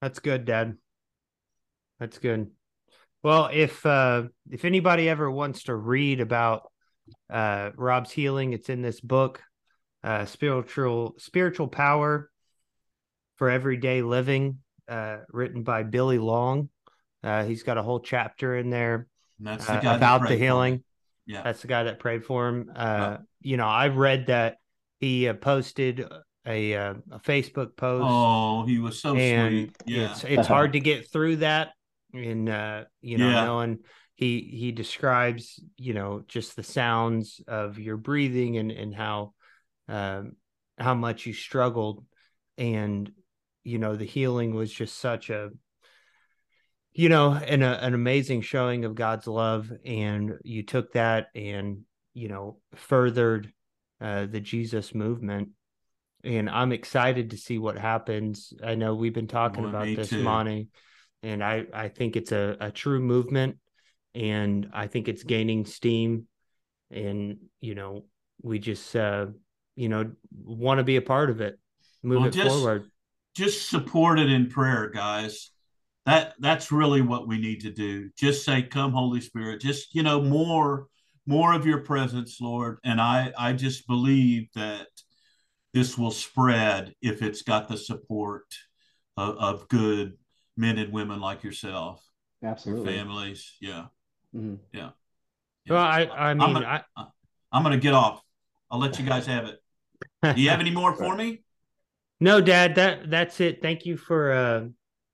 [0.00, 0.76] That's good, Dad.
[2.00, 2.50] That's good.
[3.22, 6.70] Well, if uh if anybody ever wants to read about
[7.30, 9.40] uh Rob's healing, it's in this book,
[10.02, 12.28] uh spiritual spiritual power
[13.36, 16.68] for everyday living, uh written by Billy Long.
[17.22, 19.06] Uh, he's got a whole chapter in there
[19.46, 20.82] uh, the about the healing.
[21.26, 22.72] Yeah, that's the guy that prayed for him.
[22.74, 24.56] Uh, You know, I've read that
[24.98, 26.04] he uh, posted
[26.46, 28.04] a uh, a Facebook post.
[28.06, 29.76] Oh, he was so sweet.
[29.86, 31.70] Yeah, it's it's hard to get through that,
[32.12, 33.44] and uh, you know, yeah.
[33.44, 33.78] knowing
[34.14, 39.34] he he describes you know just the sounds of your breathing and and how
[39.88, 40.32] um,
[40.78, 42.04] how much you struggled,
[42.58, 43.10] and
[43.64, 45.50] you know the healing was just such a
[46.94, 51.82] you know, and a, an amazing showing of God's love, and you took that and
[52.14, 53.52] you know furthered
[54.00, 55.50] uh, the Jesus movement,
[56.22, 58.52] and I'm excited to see what happens.
[58.62, 60.22] I know we've been talking well, about this, too.
[60.22, 60.68] Monty,
[61.22, 63.56] and I I think it's a, a true movement,
[64.14, 66.26] and I think it's gaining steam,
[66.90, 68.04] and you know
[68.42, 69.26] we just uh,
[69.76, 70.12] you know
[70.44, 71.58] want to be a part of it,
[72.02, 72.91] move well, it just, forward.
[73.34, 75.50] Just support it in prayer, guys.
[76.04, 78.10] That that's really what we need to do.
[78.16, 80.88] Just say come holy spirit just you know more
[81.26, 82.78] more of your presence lord.
[82.84, 84.88] And i i just believe that
[85.72, 88.44] this will spread if it's got the support
[89.16, 90.14] of, of good
[90.56, 92.04] men and women like yourself.
[92.44, 92.96] Absolutely.
[92.96, 93.86] Families yeah.
[94.34, 94.54] Mm-hmm.
[94.72, 94.90] yeah,
[95.66, 95.72] yeah.
[95.74, 97.06] well i i mean i'm gonna, I,
[97.52, 98.22] am gonna get off.
[98.70, 99.60] I'll let you guys have it.
[100.22, 101.42] Do you have any more for me
[102.22, 104.64] no dad that that's it thank you for uh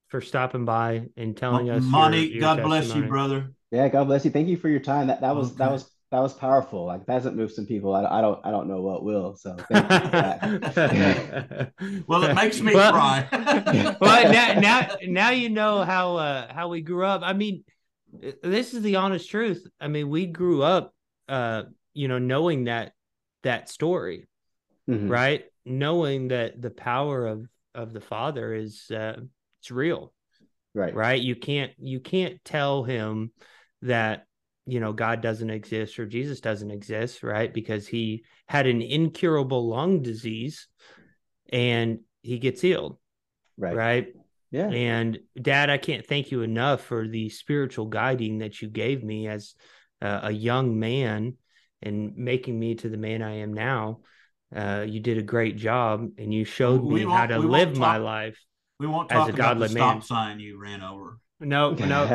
[0.09, 1.83] for stopping by and telling us.
[1.83, 2.81] Monty, your, your God testimony.
[2.81, 3.53] bless you, brother.
[3.71, 4.31] Yeah, God bless you.
[4.31, 5.07] Thank you for your time.
[5.07, 5.59] That that was okay.
[5.59, 6.87] that was that was powerful.
[6.87, 7.95] Like that hasn't moved some people.
[7.95, 9.37] I, I don't I don't know what will.
[9.37, 11.73] So thank you for that.
[12.07, 13.29] well, it makes me well, cry.
[14.01, 17.21] well, now now now you know how uh, how we grew up.
[17.23, 17.65] I mean,
[18.43, 19.67] this is the honest truth.
[19.79, 20.95] I mean, we grew up,
[21.29, 22.93] uh, you know, knowing that
[23.43, 24.27] that story,
[24.89, 25.09] mm-hmm.
[25.09, 25.45] right?
[25.69, 29.21] Knowing that the power of of the Father is uh,
[29.61, 30.13] it's real
[30.75, 30.95] right.
[30.95, 31.21] right?
[31.21, 33.33] You can't you can't tell him
[33.83, 34.27] that
[34.67, 37.53] you know god doesn't exist or jesus doesn't exist right?
[37.53, 40.69] Because he had an incurable lung disease
[41.51, 42.99] and he gets healed
[43.57, 43.75] right.
[43.75, 44.09] right?
[44.51, 44.69] Yeah.
[44.69, 49.29] And dad i can't thank you enough for the spiritual guiding that you gave me
[49.29, 49.55] as
[50.01, 51.35] uh, a young man
[51.83, 54.01] and making me to the man i am now
[54.55, 57.97] uh, you did a great job and you showed me how to live talk, my
[57.99, 58.39] life.
[58.81, 60.03] We won't talk as a godly man.
[60.03, 61.19] sign you ran over.
[61.41, 62.07] No, no.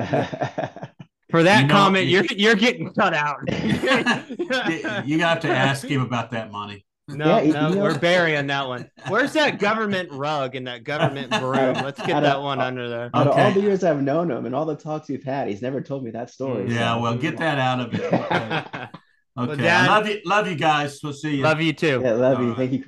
[1.30, 3.38] For that you know, comment, you, are you're, you're getting cut out.
[3.50, 6.86] you have to ask him about that money.
[7.10, 8.90] No, yeah, no, we're burying that one.
[9.10, 11.74] Where's that government rug and that government broom?
[11.74, 13.10] Let's get that one under there.
[13.14, 13.42] Out okay.
[13.42, 15.82] of all the years I've known him and all the talks we've had, he's never
[15.82, 16.72] told me that story.
[16.72, 17.02] Yeah, so.
[17.02, 18.90] well, get that out of it.
[19.38, 19.52] Okay.
[19.54, 19.62] okay.
[19.62, 21.00] Well, Dad, love you, love you guys.
[21.04, 21.44] We'll see you.
[21.44, 22.02] Love you too.
[22.04, 22.50] Yeah, love all you.
[22.50, 22.58] Right.
[22.58, 22.84] Thank you.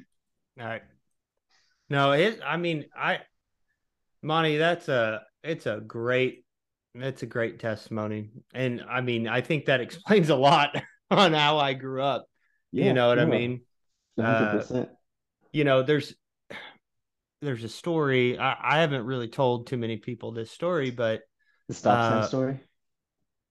[0.60, 0.84] All right.
[1.90, 2.40] No, it.
[2.46, 3.20] I mean, I,
[4.22, 5.22] Monty, that's a.
[5.44, 6.46] It's a great.
[6.94, 10.76] It's a great testimony, and I mean, I think that explains a lot
[11.12, 12.26] on how I grew up.
[12.72, 13.24] Yeah, you know what yeah.
[13.24, 13.62] I mean?
[14.18, 14.86] Uh,
[15.52, 16.14] you know, there's
[17.42, 18.38] there's a story.
[18.38, 21.22] I, I, haven't really told too many people this story, but
[21.68, 22.60] the stop sign uh, story.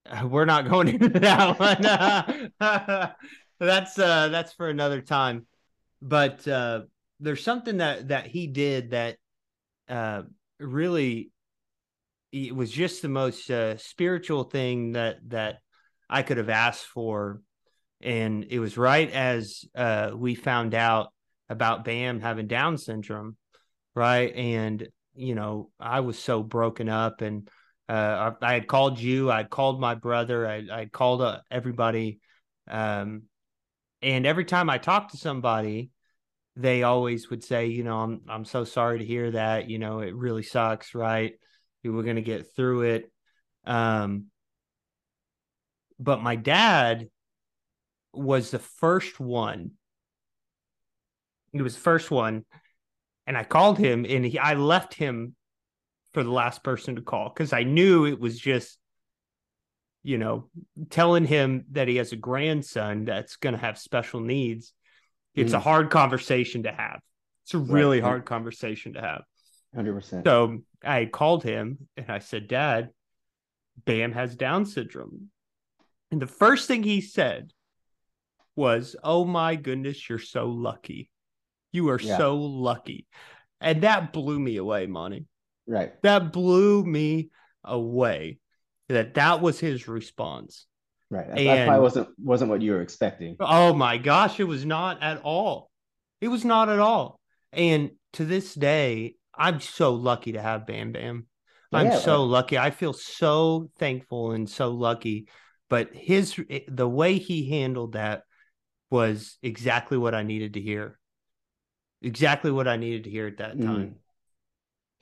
[0.25, 2.51] We're not going into that one.
[3.61, 5.47] that's uh that's for another time.
[6.03, 6.83] But uh
[7.21, 9.17] there's something that that he did that
[9.89, 10.23] uh
[10.59, 11.31] really
[12.33, 15.59] it was just the most uh, spiritual thing that that
[16.11, 17.41] I could have asked for
[18.05, 21.13] and it was right as uh, we found out
[21.49, 23.37] about Bam having Down syndrome,
[23.95, 24.33] right?
[24.35, 27.49] And you know, I was so broken up, and
[27.89, 31.41] uh, I, I, had called you, I had called my brother, I I called uh,
[31.51, 32.21] everybody,
[32.69, 33.25] um,
[34.01, 35.91] and every time I talked to somebody,
[36.57, 39.69] they always would say, you know, I'm I'm so sorry to hear that.
[39.69, 41.35] You know, it really sucks, right?
[41.83, 43.13] We're gonna get through it.
[43.67, 44.27] Um,
[45.99, 47.09] but my dad
[48.13, 49.73] was the first one.
[51.53, 52.45] He was the first one,
[53.27, 55.37] and I called him, and he, I left him
[56.15, 58.79] for the last person to call because I knew it was just,
[60.03, 60.49] you know,
[60.91, 64.73] telling him that he has a grandson that's going to have special needs.
[65.35, 65.57] It's mm.
[65.57, 67.01] a hard conversation to have.
[67.45, 68.07] It's a really right.
[68.07, 69.23] hard conversation to have.
[69.77, 70.25] 100%.
[70.25, 72.91] So I called him and I said, Dad,
[73.85, 75.31] Bam has Down syndrome.
[76.11, 77.51] And the first thing he said
[78.55, 81.11] was, "Oh my goodness, you're so lucky.
[81.73, 82.17] You are yeah.
[82.17, 83.09] so lucky."
[83.61, 85.27] And that blew me away, Monty.
[85.67, 85.93] Right.
[86.03, 87.31] That blew me
[87.65, 88.39] away.
[88.89, 90.67] That that was his response.
[91.11, 91.27] Right.
[91.29, 93.37] That, and, that probably wasn't wasn't what you were expecting.
[93.41, 95.71] Oh my gosh, it was not at all.
[96.21, 97.21] It was not at all.
[97.53, 101.27] And to this day, I'm so lucky to have Bam Bam.
[101.73, 102.57] I'm yeah, so lucky.
[102.57, 105.29] I feel so thankful and so lucky.
[105.69, 108.23] But his the way he handled that
[108.91, 110.99] was exactly what I needed to hear.
[112.01, 113.89] Exactly what I needed to hear at that time.
[113.89, 113.95] Mm.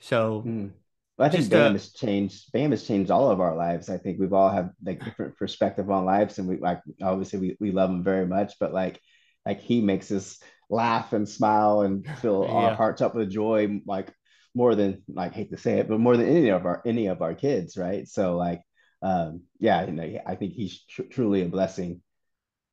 [0.03, 0.71] So mm.
[1.17, 2.51] Well, I think BAM uh, has changed.
[2.51, 3.89] BAM has changed all of our lives.
[3.89, 7.57] I think we've all have like different perspective on lives, and we like obviously we,
[7.59, 8.53] we love him very much.
[8.59, 8.99] But like
[9.45, 10.39] like he makes us
[10.69, 12.53] laugh and smile and fill yeah.
[12.53, 14.11] our hearts up with joy, like
[14.53, 17.21] more than like hate to say it, but more than any of our any of
[17.21, 18.07] our kids, right?
[18.07, 18.61] So like
[19.01, 22.01] um yeah, you know, I think he's tr- truly a blessing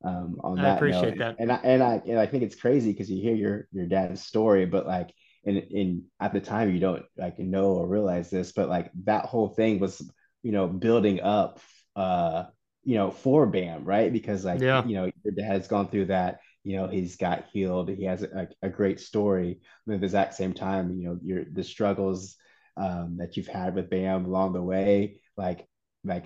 [0.03, 0.71] um, on I that.
[0.71, 1.19] I appreciate note.
[1.19, 1.35] that.
[1.39, 4.25] And I and I and I think it's crazy because you hear your your dad's
[4.25, 5.11] story, but like
[5.43, 9.25] in in at the time you don't like know or realize this, but like that
[9.25, 10.01] whole thing was
[10.43, 11.59] you know building up
[11.95, 12.45] uh
[12.83, 14.11] you know for Bam, right?
[14.11, 14.85] Because like yeah.
[14.85, 16.39] you know your dad's gone through that.
[16.63, 17.89] You know he's got healed.
[17.89, 19.61] He has a, a great story.
[19.85, 22.35] But at the exact same time, you know your the struggles
[22.77, 25.67] um, that you've had with Bam along the way, like
[26.03, 26.25] like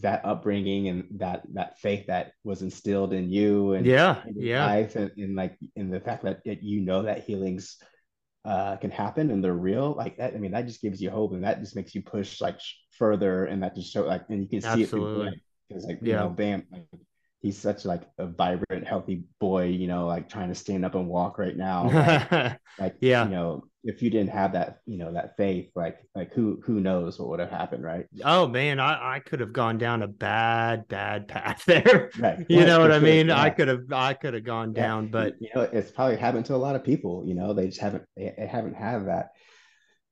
[0.00, 4.96] that upbringing and that that faith that was instilled in you and yeah yeah life
[4.96, 7.76] and, and like in the fact that it, you know that healings
[8.44, 11.32] uh can happen and they're real like that i mean that just gives you hope
[11.32, 12.58] and that just makes you push like
[12.90, 15.28] further and that just show like and you can see Absolutely.
[15.28, 15.34] it
[15.68, 16.08] because like yeah.
[16.08, 16.86] you know bam like,
[17.40, 21.08] he's such like a vibrant, healthy boy, you know, like trying to stand up and
[21.08, 21.90] walk right now.
[21.90, 25.98] Like, like, yeah, you know, if you didn't have that, you know, that faith, like
[26.14, 28.06] like who who knows what would have happened, right?
[28.24, 32.10] Oh man, I, I could have gone down a bad, bad path there.
[32.18, 32.44] Right.
[32.48, 32.66] you right.
[32.66, 33.28] know what I mean?
[33.28, 33.40] Yeah.
[33.40, 34.82] I could have I could have gone yeah.
[34.82, 37.66] down, but you know, it's probably happened to a lot of people, you know, they
[37.66, 39.30] just haven't they, they haven't had that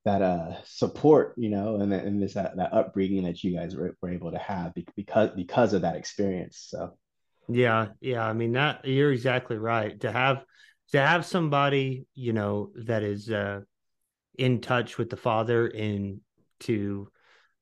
[0.05, 3.95] that uh support you know and, and this that, that upbringing that you guys were,
[4.01, 6.97] were able to have because because of that experience so
[7.49, 8.25] yeah, yeah.
[8.25, 9.99] I mean that you're exactly right.
[10.01, 10.45] To have
[10.93, 13.61] to have somebody, you know, that is uh
[14.39, 16.21] in touch with the father and
[16.61, 17.09] to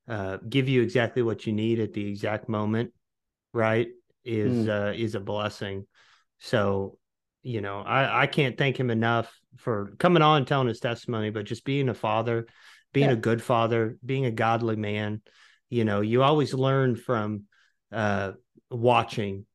[0.09, 2.93] uh give you exactly what you need at the exact moment,
[3.53, 3.89] right?
[4.25, 4.69] Is mm.
[4.69, 5.87] uh is a blessing.
[6.39, 6.99] So,
[7.43, 11.31] you know, I I can't thank him enough for coming on and telling his testimony,
[11.31, 12.47] but just being a father,
[12.93, 13.15] being yeah.
[13.15, 15.23] a good father, being a godly man,
[15.71, 17.45] you know, you always learn from
[17.93, 18.33] uh
[18.69, 19.47] watching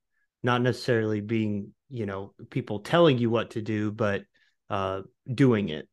[0.43, 4.23] not necessarily being you know people telling you what to do, but
[4.69, 5.87] uh, doing it.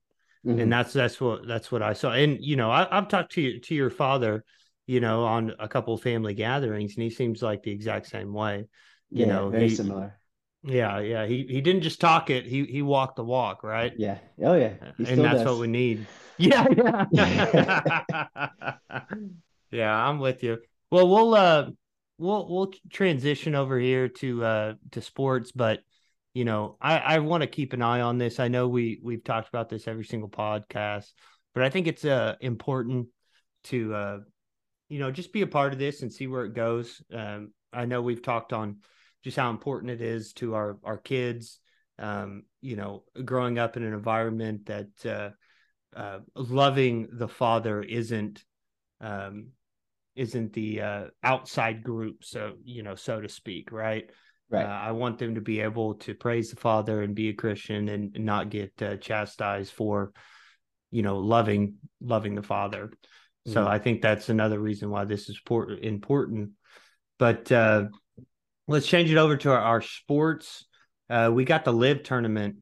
[0.47, 0.61] Mm-hmm.
[0.61, 2.13] And that's that's what that's what I saw.
[2.13, 4.45] And you know, I, I've talked to you, to your father,
[4.87, 8.33] you know, on a couple of family gatherings, and he seems like the exact same
[8.33, 8.67] way.
[9.11, 10.19] You yeah, know, very he, similar.
[10.63, 11.27] Yeah, yeah.
[11.27, 13.93] He he didn't just talk it; he he walked the walk, right?
[13.97, 14.19] Yeah.
[14.43, 14.75] Oh yeah.
[14.99, 15.47] and that's does.
[15.47, 16.07] what we need.
[16.41, 16.69] Yeah,
[17.11, 18.79] yeah.
[19.73, 20.59] yeah, I'm with you.
[20.89, 21.71] Well, we'll uh
[22.19, 25.81] we'll we'll transition over here to uh to sports, but
[26.35, 28.41] you know, I I want to keep an eye on this.
[28.41, 31.13] I know we we've talked about this every single podcast,
[31.55, 33.09] but I think it's uh important
[33.65, 34.19] to uh
[34.89, 37.03] you know just be a part of this and see where it goes.
[37.13, 38.79] Um, I know we've talked on
[39.25, 41.61] just how important it is to our our kids.
[42.01, 45.31] Um, you know, growing up in an environment that uh,
[45.99, 48.45] uh, loving the father isn't
[49.01, 49.49] um,
[50.19, 54.11] isn't the uh, outside group, so you know, so to speak, right?
[54.51, 54.65] Right.
[54.65, 57.89] Uh, I want them to be able to praise the father and be a Christian
[57.89, 60.13] and, and not get uh, chastised for,
[60.91, 62.87] you know, loving loving the father.
[62.87, 63.53] Mm-hmm.
[63.53, 65.41] So I think that's another reason why this is
[65.83, 66.53] important.
[67.19, 67.89] But uh,
[68.67, 70.65] let's change it over to our, our sports.
[71.11, 72.57] Uh, we got the LIV tournament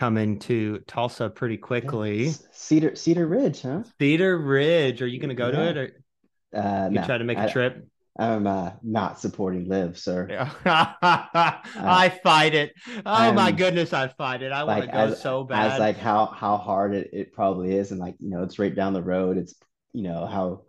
[0.00, 2.32] coming to Tulsa pretty quickly.
[2.52, 3.84] Cedar Cedar Ridge, huh?
[3.98, 5.00] Cedar Ridge.
[5.00, 5.52] Are you going to go yeah.
[5.52, 5.76] to it?
[5.78, 6.03] Or
[6.54, 7.86] uh, you no, try to make a trip?
[8.16, 10.28] I'm uh, not supporting LIV, sir.
[10.30, 10.50] Yeah.
[10.64, 12.72] I fight it.
[13.04, 14.52] Oh my goodness, I fight it.
[14.52, 15.72] I like, want to go as, so bad.
[15.72, 18.74] As like how how hard it, it probably is, and like you know, it's right
[18.74, 19.36] down the road.
[19.36, 19.54] It's
[19.92, 20.62] you know how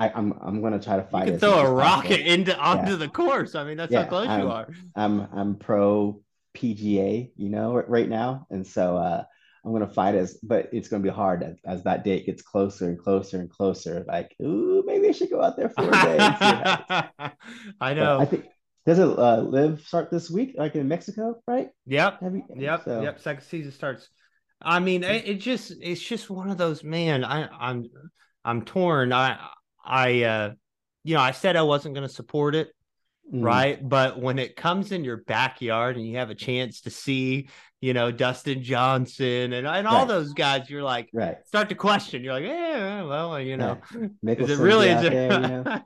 [0.00, 1.26] I, am I'm, I'm gonna try to fight.
[1.26, 2.96] You can throw a rocket into onto yeah.
[2.96, 3.54] the course.
[3.54, 4.68] I mean, that's yeah, how close I'm, you are.
[4.96, 6.20] I'm I'm pro
[6.56, 9.24] PGA, you know, right now, and so uh,
[9.64, 12.88] I'm gonna fight as, but it's gonna be hard as, as that date gets closer
[12.88, 14.04] and closer and closer.
[14.08, 16.16] Like, ooh, maybe I should go out there for a day.
[17.80, 18.18] I know.
[18.18, 18.46] But I think
[18.84, 21.68] does it uh, LIV start this week, like in Mexico, right?
[21.86, 22.18] Yep.
[22.22, 22.82] You, yep.
[22.84, 23.02] So.
[23.02, 23.20] Yep.
[23.20, 24.08] Second season starts.
[24.60, 27.24] I mean, it, it, just it's just one of those man.
[27.24, 27.88] I I'm
[28.44, 29.12] I'm torn.
[29.12, 29.38] I
[29.84, 30.52] I uh
[31.04, 32.68] you know I said I wasn't going to support it.
[33.32, 33.44] Mm.
[33.44, 33.88] Right.
[33.88, 37.48] But when it comes in your backyard and you have a chance to see
[37.82, 40.08] you know, Dustin Johnson and, and all right.
[40.08, 41.44] those guys, you're like, right.
[41.44, 42.22] start to question.
[42.22, 43.76] You're like, yeah, well, you know,
[44.22, 44.34] yeah.
[44.34, 45.12] is it really, is it?
[45.12, 45.64] There, you know?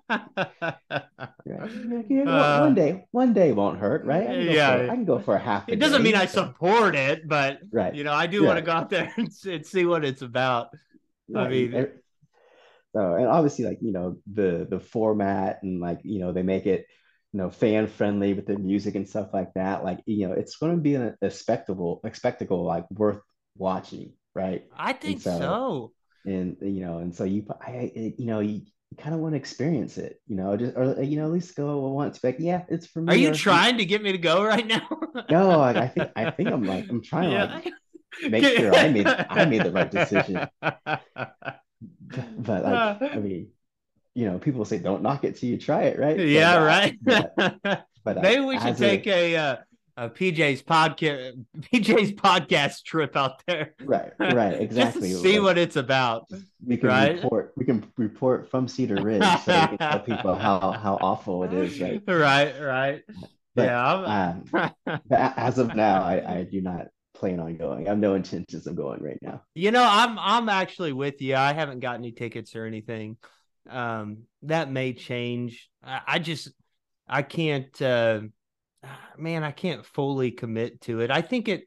[1.46, 2.28] right.
[2.28, 4.28] uh, one day, one day won't hurt, right?
[4.28, 4.76] I yeah.
[4.76, 5.68] For, I can go for a half.
[5.68, 7.94] A it doesn't day, mean I support it, but, right.
[7.94, 10.68] you know, I do want to go out there and, and, see what it's about.
[11.30, 11.46] Right.
[11.46, 11.88] I mean,
[12.94, 16.66] so, and obviously like, you know, the, the format and like, you know, they make
[16.66, 16.86] it,
[17.32, 20.56] you know fan friendly with the music and stuff like that like you know it's
[20.56, 23.20] going to be a, a spectacle a spectacle like worth
[23.56, 24.66] watching right?
[24.76, 25.92] I think so, so,
[26.26, 28.60] and you know and so you i you know you,
[28.98, 31.86] kind of want to experience it you know just or you know at least go
[31.88, 34.66] once like yeah it's for me are you trying to get me to go right
[34.66, 34.88] now?
[35.30, 37.46] No I, I, think i think i'm like i'm trying yeah.
[37.46, 37.72] to like
[38.30, 40.48] make sure i made i made the right decision.
[42.38, 43.48] But like i mean
[44.16, 46.18] you know, people say don't knock it till you try it, right?
[46.18, 46.98] Yeah, so, right.
[47.04, 49.56] but, but maybe we should take a, a, uh,
[49.98, 53.74] a PJ's podcast PJ's podcast trip out there.
[53.84, 55.12] Right, right, exactly.
[55.12, 56.30] See what it's about.
[56.66, 57.16] We can right?
[57.16, 57.52] report.
[57.56, 61.52] We can report from Cedar Ridge, so we can tell people how how awful it
[61.52, 61.78] is.
[61.78, 63.02] Right, right, right.
[63.54, 64.32] But, yeah.
[64.54, 67.86] Um, but as of now, I, I do not plan on going.
[67.86, 69.42] I have no intentions of going right now.
[69.54, 71.36] You know, I'm I'm actually with you.
[71.36, 73.18] I haven't got any tickets or anything.
[73.68, 75.68] Um, that may change.
[75.82, 76.50] I, I just
[77.08, 78.20] I can't uh
[79.16, 81.10] man, I can't fully commit to it.
[81.10, 81.64] I think it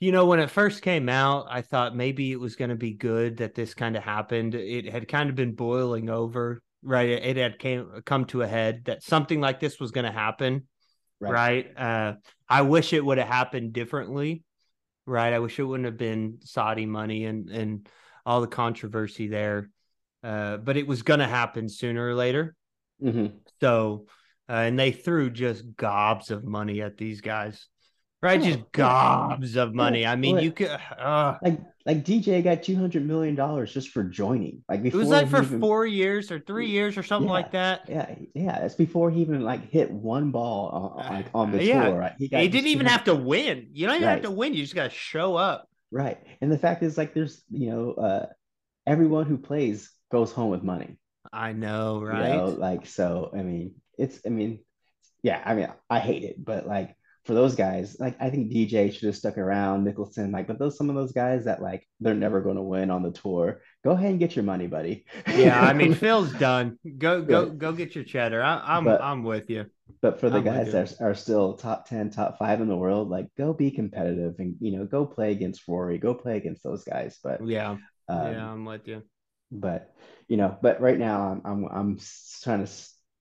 [0.00, 2.92] you know, when it first came out, I thought maybe it was going to be
[2.92, 4.54] good that this kind of happened.
[4.54, 7.08] It had kind of been boiling over, right?
[7.08, 10.68] It had came come to a head that something like this was going to happen,
[11.18, 11.32] right?
[11.32, 11.76] right?
[11.76, 12.14] Uh,
[12.48, 14.44] I wish it would have happened differently,
[15.04, 15.32] right?
[15.32, 17.88] I wish it wouldn't have been Saudi money and and
[18.24, 19.68] all the controversy there.
[20.22, 22.54] Uh, but it was going to happen sooner or later.
[23.02, 23.36] Mm-hmm.
[23.60, 24.06] So,
[24.48, 27.66] uh, and they threw just gobs of money at these guys,
[28.22, 28.40] right?
[28.40, 29.62] Oh, just gobs yeah.
[29.62, 30.06] of money.
[30.06, 34.02] I mean, you could uh, like like DJ got two hundred million dollars just for
[34.02, 34.64] joining.
[34.68, 37.34] Like before, it was like for even, four years or three years or something yeah,
[37.34, 37.82] like that.
[37.88, 38.64] Yeah, yeah.
[38.64, 41.84] It's before he even like hit one ball on, like on the yeah.
[41.84, 41.98] tour.
[41.98, 42.12] Right?
[42.18, 43.68] He, he didn't even have to win.
[43.72, 44.14] You don't even right.
[44.14, 44.54] have to win.
[44.54, 45.68] You just got to show up.
[45.90, 46.18] Right.
[46.40, 48.26] And the fact is, like, there's you know, uh,
[48.86, 50.98] everyone who plays goes home with money.
[51.32, 52.30] I know, right?
[52.30, 53.30] You know, like so.
[53.34, 54.20] I mean, it's.
[54.24, 54.60] I mean,
[55.22, 55.42] yeah.
[55.44, 56.96] I mean, I hate it, but like
[57.28, 60.78] for those guys, like I think DJ should have stuck around, Mickelson, like, but those
[60.78, 63.60] some of those guys that like they're never going to win on the tour.
[63.84, 65.04] Go ahead and get your money, buddy.
[65.28, 66.78] yeah, I mean, Phil's done.
[66.96, 68.42] Go go go get your cheddar.
[68.42, 69.66] I, am I'm, I'm with you.
[70.00, 72.76] But for the I'm guys that are, are still top 10, top five in the
[72.76, 76.62] world, like go be competitive and you know, go play against Rory, go play against
[76.62, 77.18] those guys.
[77.22, 77.76] But Yeah,
[78.08, 79.02] um, yeah, I'm with you.
[79.50, 79.94] But
[80.28, 81.98] you know, but right now I'm I'm I'm
[82.42, 82.72] trying to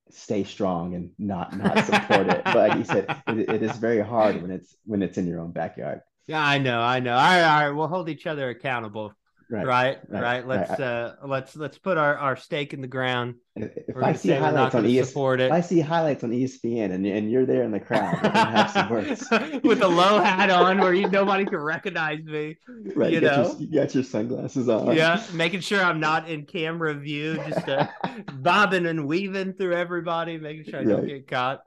[0.10, 2.44] stay strong and not not support it.
[2.44, 5.40] But like you said, it, it is very hard when it's when it's in your
[5.40, 6.02] own backyard.
[6.28, 7.14] Yeah, I know, I know.
[7.14, 7.76] All right, all right.
[7.76, 9.14] We'll hold each other accountable.
[9.50, 9.66] Right.
[9.66, 10.48] Right, right, right.
[10.48, 10.80] Let's right.
[10.82, 13.36] uh let's let's put our, our stake in the ground.
[13.56, 15.52] If, We're I see say we're not highlights on gonna ES, support if.
[15.54, 19.26] I see highlights on ESPN and and you're there in the crowd, have some words.
[19.64, 22.58] with a low hat on where you nobody can recognize me.
[22.94, 23.52] Right, you you, got know?
[23.52, 24.94] your, you got your sunglasses on.
[24.94, 27.88] Yeah, making sure I'm not in camera view, just uh,
[28.34, 31.62] bobbing and weaving through everybody, making sure I don't get caught.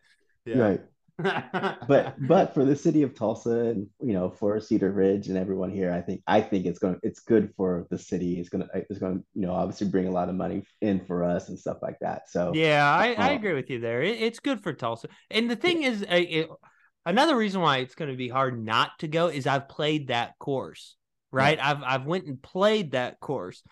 [0.47, 0.81] right.
[1.86, 5.70] But but for the city of Tulsa and you know for Cedar Ridge and everyone
[5.70, 8.38] here, I think I think it's going to it's good for the city.
[8.38, 11.24] It's gonna it's going to you know obviously bring a lot of money in for
[11.24, 12.30] us and stuff like that.
[12.30, 14.02] So yeah, I, I Uh, agree with you there.
[14.02, 16.48] It, it's good for Tulsa, and the thing is, uh, it,
[17.06, 20.38] another reason why it's going to be hard not to go is I've played that
[20.38, 20.96] course,
[21.30, 21.58] right?
[21.60, 23.62] I've I've went and played that course,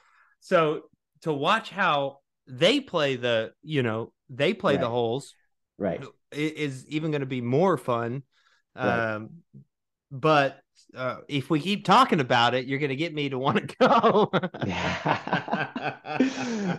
[0.40, 0.82] so
[1.22, 5.34] to watch how they play the, you know, they play the holes
[5.78, 8.22] right, is even going to be more fun.
[8.76, 9.14] Right.
[9.14, 9.30] Um,
[10.10, 10.60] but
[10.96, 13.76] uh, if we keep talking about it, you're going to get me to want to
[13.80, 14.30] go.
[14.66, 15.96] yeah.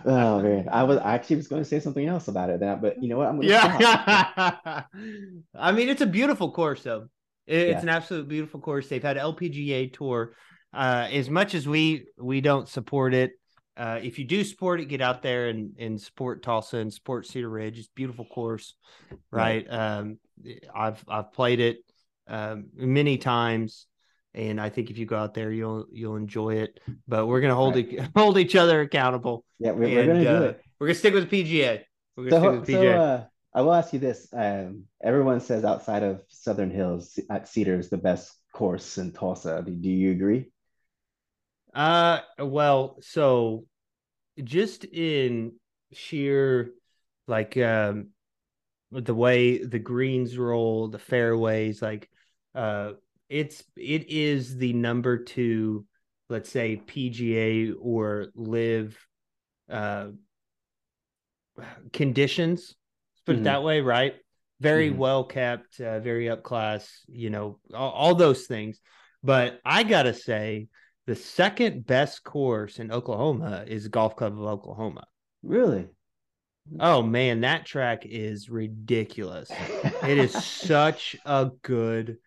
[0.04, 2.80] oh man, I was I actually was going to say something else about it, that
[2.82, 3.28] but you know what?
[3.28, 4.82] I'm going to yeah.
[5.54, 7.08] I mean, it's a beautiful course, though.
[7.46, 8.88] It- It's an absolute beautiful course.
[8.88, 10.34] They've had LPGA tour.
[10.72, 13.32] Uh, as much as we we don't support it,
[13.80, 17.26] uh, if you do support it, get out there and and support Tulsa and support
[17.26, 17.78] Cedar Ridge.
[17.78, 18.74] It's a beautiful course,
[19.30, 19.66] right?
[19.70, 20.18] Um,
[20.74, 21.78] I've I've played it
[22.28, 23.86] um, many times,
[24.34, 26.78] and I think if you go out there, you'll you'll enjoy it.
[27.08, 27.92] But we're gonna hold Right.
[27.92, 29.44] e- hold each other accountable.
[29.58, 30.62] Yeah, we're, we're going to do uh, it.
[30.78, 31.84] We're gonna stick with PGA.
[32.16, 33.24] We're gonna So, stick with so uh,
[33.54, 34.28] I will ask you this.
[34.32, 39.62] Um, everyone says outside of Southern Hills, at Cedar is the best course in Tulsa.
[39.64, 40.52] Do, do you agree?
[41.74, 43.64] Uh, well, so
[44.44, 45.52] just in
[45.92, 46.72] sheer
[47.26, 48.08] like um
[48.92, 52.08] the way the greens roll, the fairways, like
[52.54, 52.92] uh
[53.28, 55.86] it's it is the number two,
[56.28, 58.98] let's say PGA or LIV
[59.70, 60.08] uh
[61.92, 62.74] conditions.
[63.14, 63.40] Let's put Mhm.
[63.40, 64.14] it that way, right?
[64.60, 64.96] Very Mhm.
[64.96, 68.80] well kept, uh, very up class, you know, all, all those things.
[69.22, 70.68] But I gotta say,
[71.06, 75.04] the second best course in Oklahoma is Golf Club of Oklahoma.
[75.42, 75.88] Really?
[76.78, 79.50] Oh man, that track is ridiculous.
[80.04, 82.18] It is such a good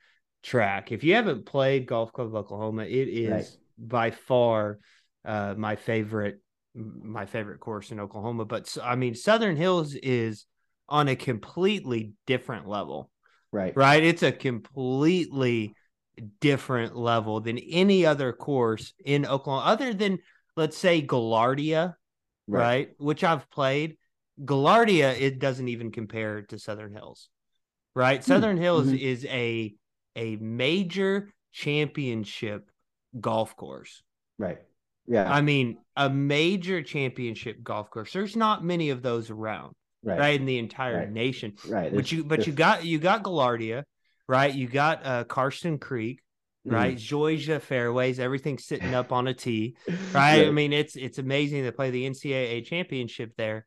[0.42, 0.92] track.
[0.92, 3.46] If you haven't played Golf Club of Oklahoma, it is Right.
[3.78, 4.80] by far
[5.26, 6.40] uh, my favorite
[6.76, 8.46] my favorite course in Oklahoma.
[8.46, 10.46] But I mean, Southern Hills is
[10.90, 13.10] on a completely different level,
[13.52, 13.76] right.
[13.78, 14.04] right?
[14.04, 15.76] It's a completely
[16.40, 20.20] different level than any other course in Oklahoma, other than
[20.56, 21.96] let's say Gaillardia,
[22.48, 22.90] right?
[22.98, 23.98] Which I've played.
[24.40, 27.30] Gaillardia, it doesn't even compare to Southern Hills,
[27.96, 28.24] right?
[28.24, 29.00] Southern Hills mhm.
[29.00, 29.76] is a
[30.16, 32.70] a major championship
[33.20, 34.04] golf course.
[34.38, 34.60] Right.
[35.08, 35.32] Yeah.
[35.32, 38.14] I mean, a major championship golf course.
[38.14, 40.20] There's not many of those around, right.
[40.20, 41.12] right, in the entire Right.
[41.12, 41.54] nation.
[41.68, 41.94] Right.
[41.94, 43.84] But you, but you got you got Galardia,
[44.28, 44.54] right?
[44.54, 46.22] You got uh Karsten Creek,
[46.66, 46.98] right?
[46.98, 50.48] Georgia fairways, everything's sitting up on a tee, mm, right?
[50.48, 53.66] I mean, it's it's amazing to play the NCAA championship there,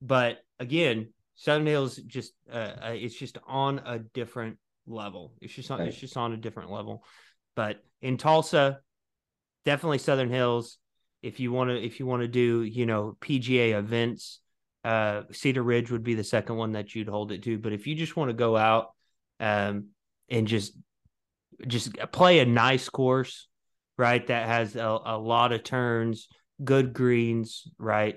[0.00, 5.32] but again, Southern Hills just uh, uh, it's just on a different level.
[5.40, 7.04] It's just on it's just on a different level.
[7.56, 8.80] But in Tulsa,
[9.64, 10.78] definitely Southern Hills.
[11.22, 14.40] If you want to if you want to do you know PGA events,
[14.84, 17.58] uh, Cedar Ridge would be the second one that you'd hold it to.
[17.58, 18.90] But if you just want to go out
[19.40, 19.88] um,
[20.28, 20.76] and just
[21.66, 23.48] just play a nice course,
[23.96, 24.26] right?
[24.26, 26.28] That has a, a lot of turns,
[26.62, 28.16] good greens, right?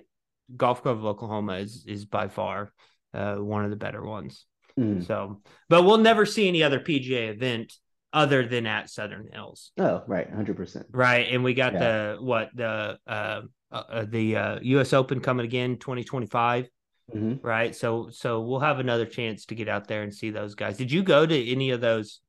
[0.55, 2.71] Golf Club of Oklahoma is is by far
[3.13, 4.45] uh, one of the better ones.
[4.79, 5.05] Mhm.
[5.05, 7.73] So, but we'll never see any other PGA event
[8.13, 10.31] other than at Southern Hills, Oh, right.
[10.31, 10.85] 100%.
[10.91, 11.27] right?
[11.31, 11.79] And we got Yeah.
[11.79, 13.41] the what the uh,
[13.71, 14.93] uh, the uh, U.S.
[14.93, 16.69] Open coming again, twenty twenty five,
[17.11, 17.75] hmm right?
[17.75, 20.77] So, so we'll have another chance to get out there and see those guys.
[20.77, 22.21] Did you go to any of those?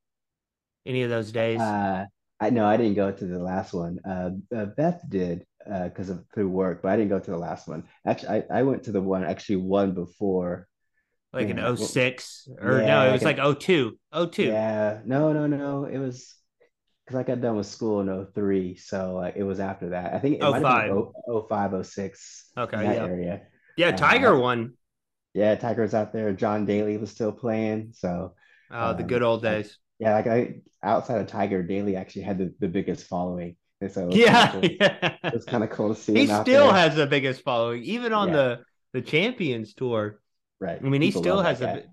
[0.85, 1.59] Any of those days?
[1.59, 2.05] Uh,
[2.39, 3.99] I know I didn't go to the last one.
[4.07, 7.67] Uh, uh, Beth did because of through work, but I didn't go to the last
[7.67, 7.83] one.
[8.05, 10.67] Actually, I, I went to the one actually one before.
[11.33, 13.99] like yeah, in well, 06 or yeah, no, it was an- like 02.
[14.31, 14.43] 02.
[14.43, 15.83] Yeah, no, no, no.
[15.85, 16.33] It was
[17.05, 20.13] because I got done with school in 03, so like it was after that.
[20.13, 20.87] I think it might have 05.
[20.87, 23.05] been 0, 05, 06 Okay, yeah.
[23.05, 23.41] area.
[23.79, 24.73] Yeah, Uh, Tiger I- won.
[25.33, 26.33] Yeah, Tiger was out there.
[26.33, 27.93] John Daly was still playing.
[27.93, 28.35] So
[28.71, 29.77] Oh, the um, good old days.
[29.99, 33.55] yeah, like I outside of Tiger, Daly actually had the, the biggest following.
[33.81, 34.63] And so it was kind of Yeah, cool.
[34.81, 35.15] yeah.
[35.23, 36.73] It was kind of cool to see He him out still there.
[36.73, 40.19] has the biggest following, even on Yeah, the the Champions Tour.
[40.59, 40.79] right.
[40.83, 41.83] I mean, he still has a.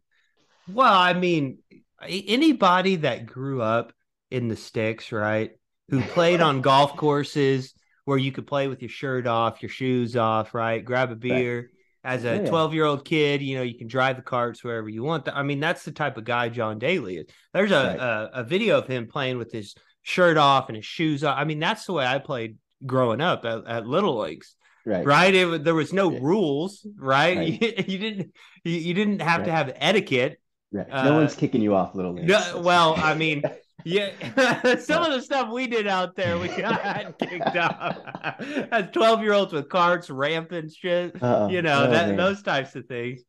[0.72, 1.59] Well, I mean,
[2.03, 3.93] anybody that grew up
[4.30, 5.53] in the sticks, right?
[5.91, 7.74] Who played on golf courses
[8.05, 10.84] where you could play with your shirt off, your shoes off, right?
[10.84, 11.70] Grab a beer.
[12.07, 12.49] As a yeah.
[12.49, 15.29] 12 year old kid, you know, you can drive the carts wherever you want.
[15.29, 17.27] I mean, that's the type of guy John Daly is.
[17.53, 17.97] There's Right.
[17.99, 21.37] a, a, a video of him playing with his shirt off and his shoes off.
[21.37, 24.55] I mean, that's the way I played growing up at, at Little Leagues
[24.85, 25.05] Right.
[25.05, 25.35] right?
[25.35, 26.19] It, there was no Yeah.
[26.23, 27.37] rules, right?
[27.39, 27.61] Right.
[27.63, 28.33] You, you didn't
[28.63, 30.41] you, you didn't have to have etiquette.
[30.73, 30.87] Right.
[30.89, 32.29] Uh, No one's kicking you off, little leagues.
[32.29, 33.43] No, well, I mean,
[33.87, 37.97] yeah, some of the stuff we did out there, we got kicked off
[38.72, 41.49] as twelve year olds with carts, rampant shit, Uh-oh.
[41.49, 42.16] you know Oh, that man.
[42.16, 43.22] those types of things.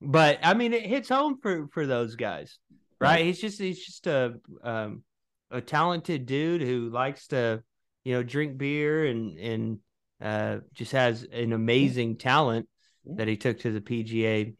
[0.00, 2.58] But I mean, it hits home for for those guys,
[3.00, 3.10] right?
[3.10, 3.24] Right.
[3.26, 4.34] He's just he's just a
[4.64, 5.02] um,
[5.50, 7.62] a talented dude who likes to,
[8.04, 9.78] you know, drink beer and and
[10.22, 12.66] uh, just has an amazing talent
[13.04, 14.54] that he took to the PGA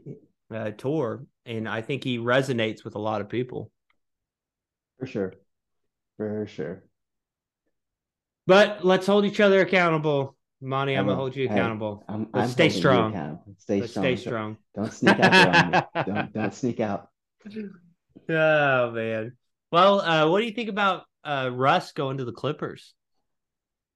[0.54, 3.70] uh, tour, and I think he resonates with a lot of people.
[4.98, 5.34] For sure.
[6.16, 6.84] For sure.
[8.46, 10.96] But let's hold each other accountable, Monty.
[10.96, 12.04] I I'm gonna hold you Hey, accountable.
[12.08, 13.38] I'm, Let's I'm stay strong.
[13.58, 14.02] Stay strong.
[14.02, 14.56] stay Don't- strong.
[14.74, 15.88] Don't sneak out.
[16.06, 17.08] Don't don't sneak out.
[18.30, 19.32] Oh man.
[19.72, 22.92] Well, uh, what do you think about uh, Russ going to the Clippers?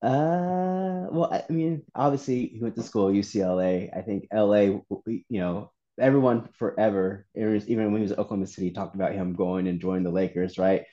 [0.00, 3.94] Uh, well, I I mean, obviously he went to school UCLA.
[3.94, 8.70] I think LA, you know, everyone forever, was, even when he was at Oklahoma City,
[8.70, 10.84] talked about him going and joining the Lakers, right?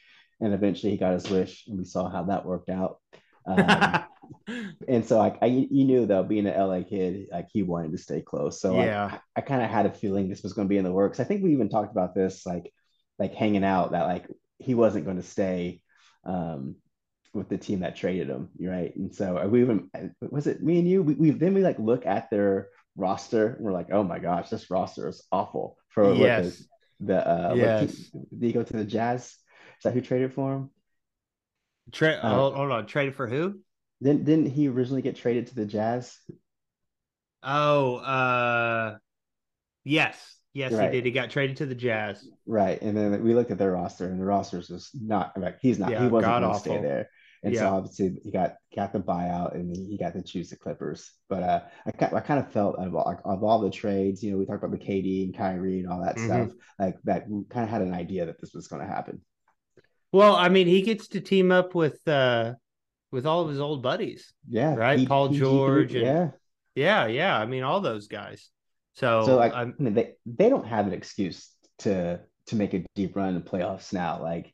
[0.42, 3.00] And eventually he got his wish, and we saw how that worked out.
[3.46, 4.04] Um,
[4.88, 7.98] and so like I you knew though being an LA kid like he wanted to
[7.98, 9.10] stay close so like, Yeah.
[9.12, 11.20] I, I kind of had a feeling this was going to be in the works
[11.20, 12.72] I think we even talked about this like
[13.18, 14.28] like hanging out that like
[14.60, 15.82] he wasn't going to stay
[16.26, 16.76] um
[17.34, 19.90] with the team that traded him right and so we even
[20.22, 22.70] was it me and you we, we then we like look at their
[23.00, 26.66] roster we're like oh my gosh this roster is awful for Yes.
[27.00, 28.12] the, the uh Yes.
[28.38, 29.38] did he go to the Jazz is
[29.84, 30.70] that who traded for him
[31.92, 33.60] Tra- Uh, hold, hold on, traded for who?
[34.04, 36.18] didn't didn't he originally get traded to the Jazz
[37.42, 38.98] Oh, uh,
[39.86, 40.92] yes, yes, Right.
[40.92, 41.06] he did.
[41.06, 42.22] He got traded to the Jazz.
[42.46, 42.82] Right.
[42.82, 45.92] And then we looked at their roster and the roster's just not like he's not
[45.92, 47.10] Yeah, he wasn't going to stay there.
[47.44, 51.12] And so obviously he got got the buyout and he got to choose the Clippers.
[51.30, 54.32] But uh I kind I kind of felt of all, of all the trades, you
[54.32, 56.26] know, we talked about the KD and Kyrie and all that Mhm.
[56.26, 59.22] stuff, like that kind of had an idea that this was going to happen.
[60.12, 62.56] Well, I mean, he gets to team up with uh
[63.12, 64.34] with all of his old buddies.
[64.50, 64.76] Yeah.
[64.76, 66.32] Right, P- Paul PG3, George and- yeah.
[66.76, 67.38] Yeah, yeah.
[67.38, 68.50] I mean, all those guys.
[68.96, 72.84] So, So like I mean, they they don't have an excuse to to make a
[72.96, 74.22] deep run in playoffs now.
[74.22, 74.54] Like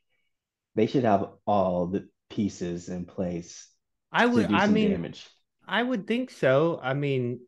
[0.74, 3.68] they should have all the pieces in place
[4.12, 4.52] I would.
[4.52, 5.26] I mean, damage.
[5.66, 6.80] I would think so.
[6.82, 7.40] I mean,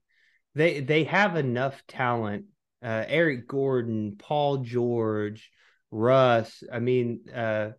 [0.54, 2.46] they they have enough talent.
[2.82, 5.50] Uh, Eric Gordon, Paul George,
[5.90, 6.62] Russ.
[6.72, 7.70] I mean, uh,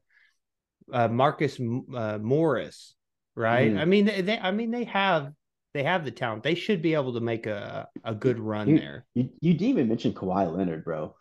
[0.91, 2.95] uh, Marcus uh, Morris.
[3.35, 3.71] Right.
[3.71, 3.79] Mhm.
[3.79, 4.37] I mean, they, they.
[4.39, 5.31] I mean, they have
[5.73, 6.43] they have the talent.
[6.43, 9.05] They should be able to make a a good run You- there.
[9.13, 11.15] You you didn't even mention Kawhi Leonard, bro.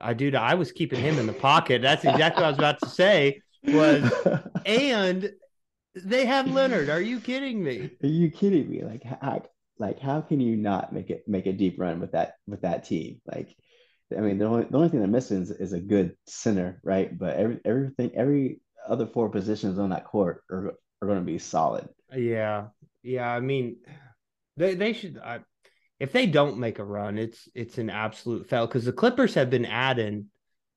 [0.00, 0.34] I do.
[0.34, 1.82] I was keeping him in the pocket.
[1.82, 3.42] That's exactly what I was about to say.
[3.64, 4.12] Was
[4.66, 5.30] and
[5.94, 6.88] they have Leonard.
[6.88, 7.90] Are you kidding me?
[8.02, 8.82] Are you kidding me?
[8.82, 9.42] Like how
[9.78, 12.84] like how can you not make it make a deep run with that with that
[12.84, 13.20] team?
[13.26, 13.54] Like
[14.16, 17.16] I mean the only the only thing they're missing is, is a good center, right?
[17.16, 21.38] But every everything every other four positions on that court are are going to be
[21.38, 21.88] solid.
[22.14, 22.68] Yeah,
[23.02, 23.28] yeah.
[23.28, 23.76] I mean,
[24.56, 25.18] they they should.
[25.18, 25.40] I,
[25.98, 29.50] if they don't make a run, it's it's an absolute fail because the Clippers have
[29.50, 30.26] been adding,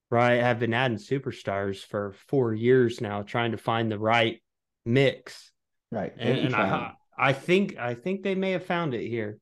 [0.10, 0.42] right?
[0.42, 4.42] I've been adding superstars for four years now, trying to find the right
[4.86, 5.52] mix.
[5.92, 6.14] Right.
[6.18, 6.94] And, and I.
[7.18, 9.40] I think I think they may have found it here.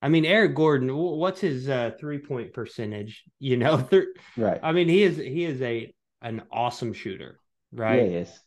[0.00, 3.22] I mean, Eric Gordon, what's his uh, three point percentage?
[3.38, 4.60] You know, thir- right.
[4.62, 7.40] I mean, he is he is a an awesome shooter,
[7.72, 8.02] right?
[8.02, 8.40] Yeah, he is.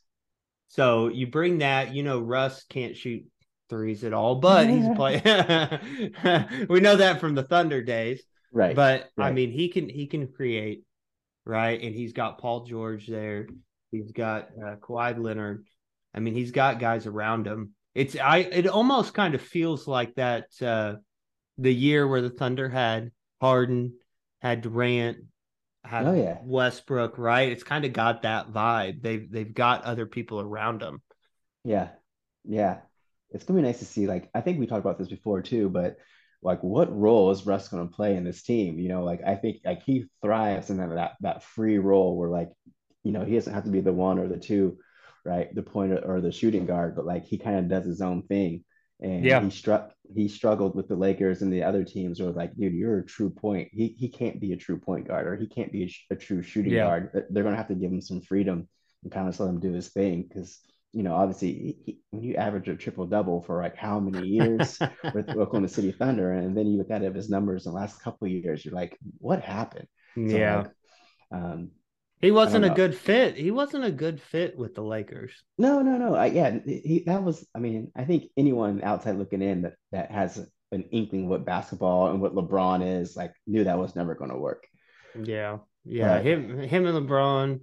[0.69, 3.25] So you bring that, you know, Russ can't shoot
[3.69, 5.21] threes at all, but he's playing.
[6.69, 8.23] we know that from the Thunder days.
[8.53, 8.73] Right.
[8.73, 10.84] But I mean, he can he can create,
[11.45, 11.81] right?
[11.81, 13.47] And he's got Paul George there.
[13.91, 15.65] He's got uh, Kawhi Leonard.
[16.13, 17.73] I mean, he's got guys around him.
[17.93, 18.39] It's I.
[18.39, 20.47] It almost kind of feels like that.
[20.61, 20.95] Uh,
[21.57, 23.93] the year where the Thunder had Harden,
[24.41, 25.17] had Durant,
[25.83, 26.39] had Oh, yeah.
[26.43, 27.51] Westbrook, right?
[27.51, 29.01] It's kind of got that vibe.
[29.01, 31.01] They've they've got other people around them.
[31.63, 31.89] Yeah.
[32.43, 32.79] Yeah.
[33.31, 34.07] It's gonna be nice to see.
[34.07, 35.97] Like, I think we talked about this before too, but
[36.45, 38.77] like what role is Russ going to play in this team?
[38.79, 42.29] You know, like I think like he thrives in that that, that free role where
[42.29, 42.51] like,
[43.03, 44.77] you know, he doesn't have to be the one or the two,
[45.25, 45.53] right?
[45.53, 48.63] The point or the shooting guard, but like he kind of does his own thing.
[49.01, 49.41] And Yeah.
[49.43, 52.99] he struck he struggled with the Lakers and the other teams were like, dude, you're
[52.99, 53.69] a true point.
[53.73, 56.43] He he can't be a true point guard or he can't be a, a true
[56.43, 56.85] shooting Yeah.
[56.85, 57.09] guard.
[57.11, 58.69] They're- They're gonna have to give him some freedom
[59.03, 60.59] and kind of let him do his thing because
[60.95, 64.27] you know obviously he, he, when you average a triple double for like how many
[64.39, 64.79] years
[65.13, 68.01] with Oklahoma City Thunder, and then you look at it, his numbers in the last
[68.01, 69.87] couple of years, you're like, what happened?
[70.15, 70.57] So, yeah.
[70.57, 70.71] like,
[71.31, 71.71] um,
[72.21, 73.35] he wasn't a good fit.
[73.35, 75.33] He wasn't a good fit with the Lakers.
[75.57, 76.15] no, no, no.
[76.15, 77.45] I, yeah, he, that was.
[77.53, 82.07] I mean, I think anyone outside looking in that that has an inkling what basketball
[82.07, 84.65] and what LeBron is like knew that was never going to work.
[85.21, 85.57] Yeah.
[85.83, 86.15] Yeah.
[86.15, 86.25] Right.
[86.25, 87.59] Him him and LeBron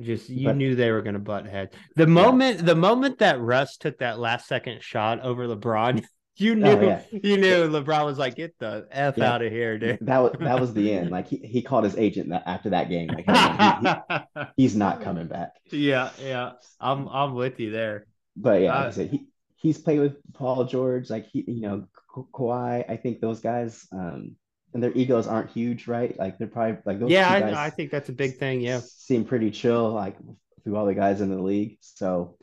[0.00, 1.74] just you But- knew they were gonna butt heads.
[1.96, 6.04] The moment the moment that Russ took that last second shot over LeBron,
[6.36, 7.02] you knew Oh, yeah.
[7.12, 9.32] you knew LeBron was like, get the F Yeah.
[9.32, 9.98] out of here, dude.
[10.02, 11.10] That was that was the end.
[11.10, 15.00] Like he, he called his agent that after that game, like he- he- he's not
[15.02, 15.50] coming back.
[15.70, 16.52] yeah, yeah.
[16.80, 18.06] I'm I'm with you there.
[18.36, 19.26] But yeah, like Uh, I said, he
[19.56, 22.84] he's played with Paul George, like he, you know, Ka- Kawhi.
[22.90, 24.34] I think those guys, um,
[24.74, 26.18] and their egos aren't huge, right?
[26.18, 28.60] Like they're probably like those yeah, I, I think that's a big thing.
[28.60, 28.80] Yeah.
[28.84, 30.16] seem pretty chill, like
[30.64, 31.78] through all the guys in the league.
[31.80, 32.36] So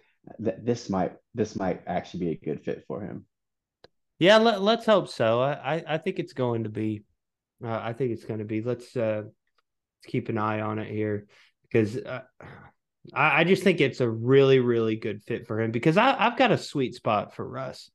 [0.44, 3.26] th- this might this might actually be a good fit for him.
[4.18, 5.42] Yeah, let, let's hope so.
[5.42, 7.04] I, I, I think it's going to be.
[7.64, 8.62] Uh, I think it's going to be.
[8.62, 11.28] Let's uh, let's keep an eye on it here
[11.64, 12.22] because uh,
[13.14, 16.38] I, I just think it's a really really good fit for him because I, I've
[16.38, 17.92] got a sweet spot for Russ.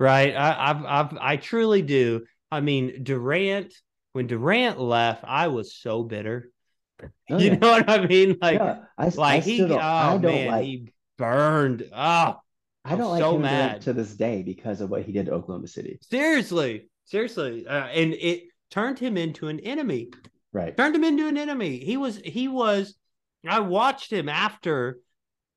[0.00, 2.24] Right, I, I've I've I truly do.
[2.50, 3.74] I mean Durant.
[4.12, 6.50] When Durant left, I was so bitter.
[7.30, 7.54] Oh, you yeah.
[7.56, 8.38] know what I mean?
[8.42, 9.64] Like Yeah, I, I like he.
[9.64, 11.88] still Oh I don't man, like he burned.
[11.92, 12.40] Oh,
[12.84, 13.82] I don't like so him mad.
[13.82, 15.98] to this day because of what he did to Oklahoma City.
[16.00, 20.10] Seriously, seriously, uh, and it turned him into an enemy.
[20.52, 20.76] Right.
[20.76, 21.78] Turned him into an enemy.
[21.84, 22.16] He was.
[22.18, 22.94] He was.
[23.46, 24.98] I watched him after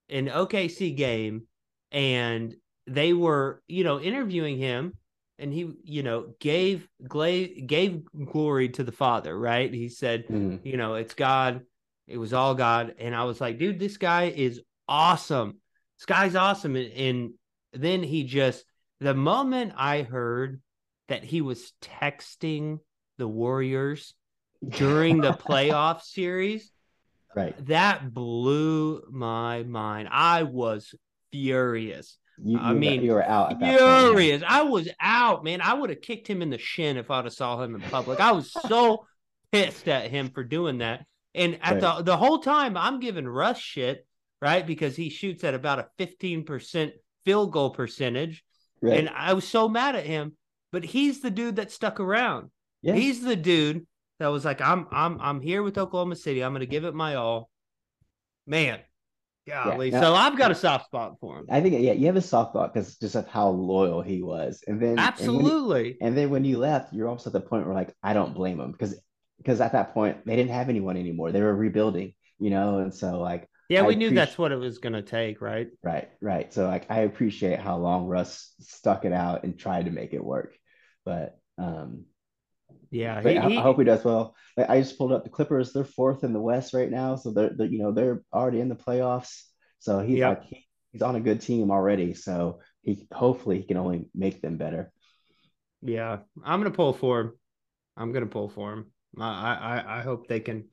[0.10, 1.48] an OKC game,
[1.92, 2.56] and
[2.88, 4.94] they were, you know, interviewing him,
[5.42, 9.38] and he, you know, gave gave glory to the Father.
[9.38, 9.74] Right?
[9.74, 10.60] He said, Mhm.
[10.64, 11.62] you know, it's God.
[12.08, 12.96] It was all God.
[13.00, 15.58] And I was like, dude, this guy is awesome.
[15.98, 16.76] This guy's awesome.
[16.76, 17.34] And, and
[17.74, 18.66] then he just,
[19.00, 20.62] the moment I heard
[21.08, 22.80] that he was texting
[23.18, 24.14] the Warriors
[24.68, 26.72] during the playoff series,
[27.34, 27.56] Right.
[27.68, 30.10] that blew my mind.
[30.12, 30.94] I was
[31.32, 32.18] furious.
[32.44, 33.78] You, I you, mean, you were out point.
[33.78, 34.44] Furious.
[34.48, 35.62] I was out, man.
[35.62, 38.20] I would have kicked him in the shin if I'd have saw him in public.
[38.20, 39.06] I was so
[39.52, 41.06] pissed at him for doing that.
[41.34, 44.06] And at the the whole time, I'm giving Russ shit,
[44.42, 44.66] right?
[44.66, 46.92] Because he shoots at about a 15%
[47.26, 48.44] field goal percentage.
[48.82, 49.00] Right.
[49.00, 50.36] And I was so mad at him.
[50.72, 52.50] But he's the dude that stuck around.
[52.82, 52.96] yeah.
[52.96, 53.86] He's the dude
[54.20, 56.44] that was like, I'm I'm I'm here with Oklahoma City.
[56.44, 57.50] I'm gonna give it my all.
[58.48, 58.80] Man,
[59.48, 59.92] golly.
[59.92, 61.46] now- so I've got a soft spot for him.
[61.50, 64.64] I think yeah, you have a soft spot because just of how loyal he was,
[64.68, 65.98] and then and when he- Absolutely.
[66.02, 68.60] And then when you left, you're almost at the point where like I don't blame
[68.60, 69.00] him because
[69.38, 71.32] because at that point they didn't have anyone anymore.
[71.32, 74.52] They were rebuilding, you know, and so like Yeah, I we knew appreci- that's what
[74.52, 75.68] it was going to take, right?
[75.84, 76.54] right, right.
[76.54, 80.24] So like I appreciate how long Russ stuck it out and tried to make it
[80.24, 80.54] work,
[81.06, 82.06] but um,
[82.92, 84.36] Yeah, he, I, he- I hope he does well.
[84.58, 87.32] Like I just pulled up the Clippers; they're fourth in the West right now, so
[87.32, 89.44] they're, they're you know they're already in the playoffs.
[89.80, 90.28] So he's Yep.
[90.28, 92.14] like he, he's on a good team already.
[92.14, 94.92] So he hopefully he can only make them better.
[95.82, 96.20] yeah.
[96.44, 97.32] I'm going to pull for him.
[97.98, 98.92] I'm going to pull for him.
[99.20, 99.24] I,
[99.86, 100.66] I, I hope they can,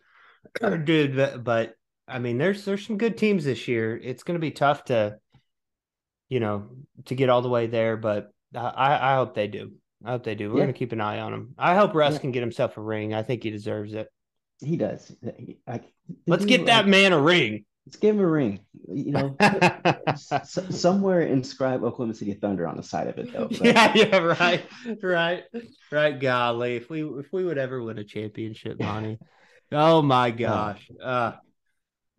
[0.84, 1.16] dude.
[1.16, 1.74] But, but
[2.06, 3.96] I mean, there's there's some good teams this year.
[3.96, 5.18] It's going to be tough to,
[6.28, 6.68] you know,
[7.06, 7.96] to get all the way there.
[7.96, 9.72] But I, I hope they do.
[10.04, 10.50] I hope they do.
[10.50, 10.64] We're Yeah.
[10.64, 11.54] going to keep an eye on him.
[11.58, 12.20] I hope Russ Yeah.
[12.20, 13.14] can get himself a ring.
[13.14, 14.08] I think he deserves it.
[14.60, 15.12] He does.
[15.38, 15.80] He- the
[16.26, 17.64] Let's dude, get that like, man a ring.
[17.86, 18.60] Let's give him a ring.
[18.86, 23.48] You know, s- s- somewhere inscribe Oklahoma City Thunder on the side of it, though.
[23.48, 24.64] But- yeah, yeah, right,
[25.02, 25.44] right,
[25.90, 26.20] right.
[26.20, 29.18] Golly, if we if we would ever win a championship, Monty,
[29.72, 31.32] oh my gosh, uh,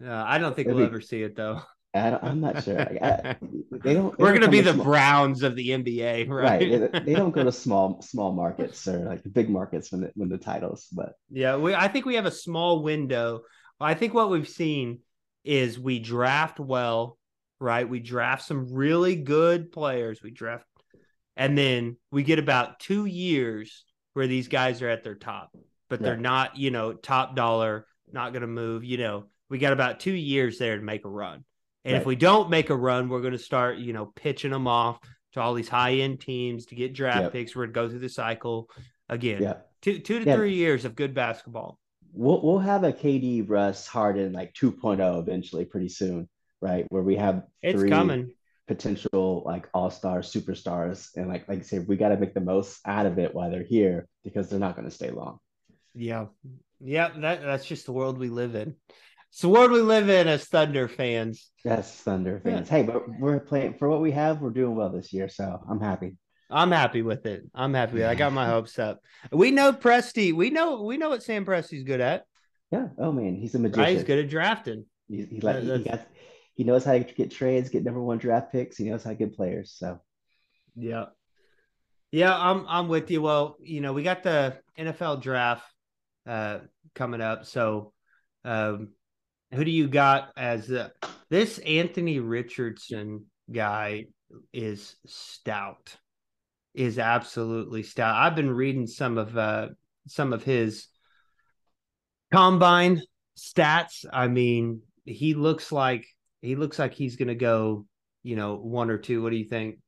[0.04, 1.62] uh, I don't think It'd we'll be- ever see it though.
[1.94, 2.76] I don't, I'm not sure.
[2.76, 3.36] Like, I,
[3.72, 4.16] they don't.
[4.18, 6.44] they We're don't gonna be the small- Browns of the NBA, right.
[6.62, 6.92] right?
[6.92, 10.12] They, they don't go to small small markets or like the big markets when the,
[10.16, 10.88] when the titles.
[10.92, 11.74] But Yeah, we.
[11.74, 13.42] I think we have a small window.
[13.80, 15.00] I think what we've seen
[15.44, 17.18] is we draft well,
[17.60, 17.88] right?
[17.90, 20.22] We draft some really good players.
[20.22, 20.66] We draft,
[21.38, 23.84] and then we get about two years
[24.14, 25.50] where these guys are at their top,
[25.90, 26.22] but they're Right.
[26.22, 28.84] not, you know, top dollar, not going to move.
[28.84, 31.46] You know, we got about two years there to make a run.
[31.90, 34.68] And if we don't make a run, we're going to start, you know, pitching them
[34.68, 35.00] off
[35.34, 37.32] to all these high end teams to get draft Yep.
[37.34, 37.56] picks.
[37.56, 38.68] We're gonna go through the cycle
[39.10, 39.42] again.
[39.44, 39.58] Yeah.
[39.82, 40.36] Two two to Yeah.
[40.36, 41.78] three years of good basketball.
[42.14, 46.28] We'll we'll have a KD Russ Harden like 2.0 eventually pretty soon,
[46.62, 46.86] right?
[46.90, 48.32] Where we have It's three coming.
[48.68, 51.16] potential like all-star superstars.
[51.16, 53.62] And like like I said, we gotta make the most out of it while they're
[53.64, 55.38] here because they're not gonna stay long.
[55.94, 56.28] Yeah.
[56.80, 58.76] Yeah, that that's just the world we live in.
[59.32, 61.52] It's the world we live in as Thunder fans.
[61.64, 62.52] Yes, Thunder Yeah.
[62.56, 62.70] fans.
[62.70, 65.80] Hey, but we're playing for what we have, we're doing well this year, so I'm
[65.80, 66.18] happy.
[66.50, 67.44] I'm happy with it.
[67.54, 67.94] I'm happy.
[67.94, 68.08] With it.
[68.08, 69.02] I got my hopes up.
[69.32, 70.34] We know Presti.
[70.34, 72.26] We know we know what Sam Presti's good at.
[72.72, 72.88] Yeah.
[72.98, 73.64] Oh man, he's a Right?
[73.72, 73.96] magician.
[73.96, 74.86] He's good at drafting.
[75.08, 76.08] He, he like he, got
[76.56, 78.78] he knows how to get trades, get number one draft picks.
[78.78, 79.76] He knows how to get players.
[79.78, 80.00] So
[80.76, 81.06] Yeah.
[82.12, 83.22] Yeah, I'm I'm with you.
[83.22, 85.64] Well, you know, we got the NFL draft
[86.26, 86.60] uh
[86.96, 87.46] coming up.
[87.46, 87.94] So
[88.44, 88.90] um
[89.54, 90.90] who do you got as uh,
[91.30, 94.06] this Anthony Richardson guy
[94.54, 95.96] is stout.
[96.76, 98.16] Is absolutely stout.
[98.16, 99.70] I've been reading some of uh
[100.08, 100.88] some of his
[102.32, 103.02] combine
[103.38, 104.06] stats.
[104.12, 106.06] I mean, he looks like
[106.42, 107.86] he looks like he's gonna go,
[108.24, 109.22] you know, one or two.
[109.24, 109.80] What do you think?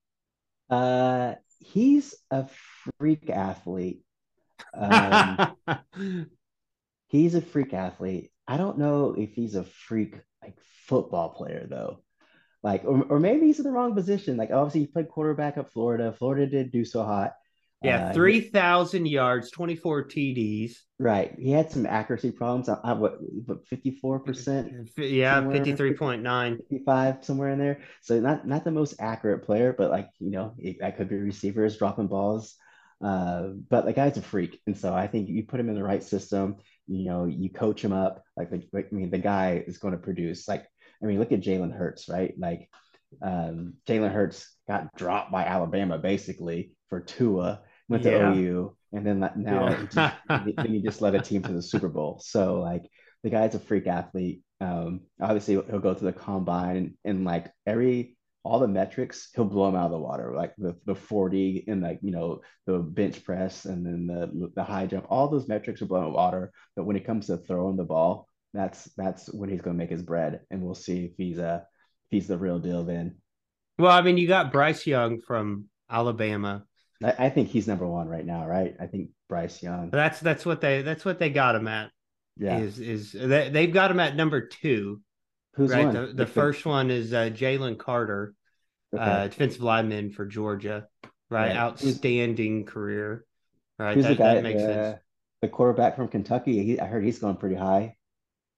[0.70, 2.48] uh he's a
[2.98, 4.02] freak athlete.
[4.74, 5.56] Um
[7.08, 8.32] he's a freak athlete.
[8.52, 12.00] I don't know if he's a freak like football player though.
[12.64, 14.36] Like or, or maybe he's in the wrong position.
[14.38, 16.12] Like obviously he played quarterback at Florida.
[16.20, 17.32] Florida did do so hot.
[17.82, 20.74] yeah, Uh, three thousand yards, twenty four TDs.
[21.00, 21.34] Right.
[21.40, 22.68] He had some accuracy problems.
[22.70, 23.14] I, I what
[23.46, 26.58] what 54%, Yeah, Somewhere- fifty three point nine.
[26.58, 27.80] 55 somewhere in there.
[28.02, 31.16] So not not the most accurate player, but like, you know, it, that could be
[31.16, 32.56] receivers dropping balls.
[33.04, 34.62] Uh, but the guy's a freak.
[34.68, 37.84] And so I think you put him in the right system, you know, you coach
[37.84, 38.24] him up.
[38.38, 40.48] Like, like, like, I mean, the guy is going to produce.
[40.48, 40.66] Like,
[41.02, 42.34] I mean, look at Jalen Hurts, right?
[42.38, 42.70] Like,
[43.22, 48.34] um, Jalen Hurts got dropped by Alabama basically for Tua, went to Yeah.
[48.34, 49.78] OU, and then now Yeah.
[49.78, 52.20] he just, then he just led a team to the Super Bowl.
[52.24, 52.84] So like
[53.24, 54.44] the guy's a freak athlete.
[54.60, 59.46] Um, obviously he'll go to the combine and, and like every all the metrics, he'll
[59.46, 60.34] blow them out of the water.
[60.36, 64.64] Like the the 40 and like you know the bench press and then the the
[64.64, 66.52] high jump, all those metrics are blown out of water.
[66.76, 70.04] But when it comes to throwing the ball, that's that's when he's gonna make his
[70.04, 70.42] bread.
[70.50, 71.66] And we'll see if he's a
[72.06, 73.18] if he's the real deal then.
[73.78, 76.66] Well, I mean, you got Bryce Young from Alabama.
[77.04, 78.76] I, I think he's number one right now, right?
[78.80, 79.90] I think Bryce Young.
[79.92, 81.92] That's that's what they that's what they got him at.
[82.38, 82.60] Yeah.
[82.60, 85.02] Is is they, they've got him at number two.
[85.56, 85.92] Who's right.
[85.92, 88.34] The, the first one is uh, Jalen Carter,
[88.94, 89.04] Okay.
[89.04, 90.88] uh, defensive lineman for Georgia.
[91.30, 91.48] Right.
[91.50, 91.56] Right.
[91.56, 93.26] Outstanding career.
[93.80, 93.96] Right.
[93.96, 94.34] Who's That, the guy?
[94.36, 95.00] that makes uh, sense.
[95.42, 96.64] The quarterback from Kentucky.
[96.64, 97.96] He, I heard he's going pretty high.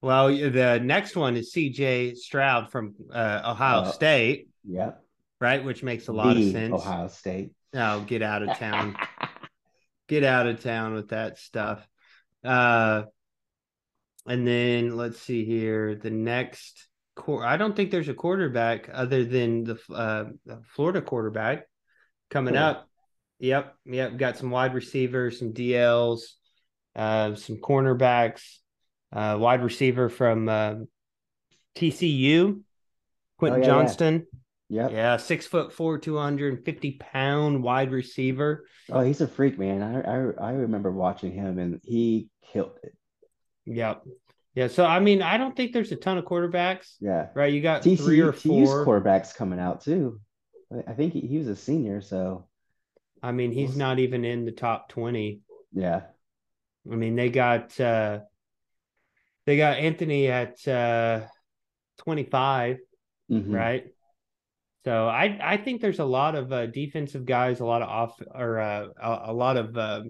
[0.01, 2.15] Well, the next one is C.J.
[2.15, 3.91] Stroud from uh, Ohio Oh.
[3.91, 5.01] State, Yep.
[5.39, 5.63] right?
[5.63, 6.73] Which makes a lot The of sense.
[6.73, 7.51] Ohio State.
[7.73, 8.97] Oh, get out of town.
[10.09, 11.87] get out of town with that stuff.
[12.43, 13.03] Uh,
[14.27, 15.95] and then let's see here.
[15.95, 20.25] The next, quar- I don't think there's a quarterback other than the uh,
[20.75, 21.65] Florida quarterback
[22.29, 22.65] coming Really?
[22.65, 22.89] up.
[23.39, 24.17] Yep, yep.
[24.17, 26.21] Got some wide receivers, some DLs,
[26.95, 28.43] uh, some cornerbacks,
[29.11, 30.75] uh, wide receiver from uh,
[31.75, 32.61] TCU,
[33.37, 33.73] Quentin yeah, yeah.
[33.73, 34.27] Johnston.
[34.69, 34.91] Yep.
[34.91, 38.65] Yeah, six foot four, two hundred and fifty pound wide receiver.
[38.89, 39.83] Oh, he's a freak, man.
[39.83, 42.93] I, I I remember watching him and he killed it.
[43.65, 44.03] Yep.
[44.55, 44.67] Yeah.
[44.67, 47.29] So I mean, I don't think there's a ton of quarterbacks, Yeah.
[47.35, 47.51] right?
[47.51, 48.83] You got three TCU, or TCU's four.
[48.83, 50.19] quarterback's coming out too.
[50.87, 52.47] I- think he, he was a senior, so
[53.21, 55.41] I mean, he's not even in the top twenty.
[55.71, 56.01] yeah.
[56.91, 58.19] I mean, they got uh
[59.45, 61.21] they got Anthony at uh
[61.99, 62.77] twenty five,
[63.31, 63.53] Mhm.
[63.53, 63.85] right?
[64.85, 68.21] So I I think there's a lot of uh, defensive guys, a lot of off
[68.33, 70.03] or uh, a, a lot of uh,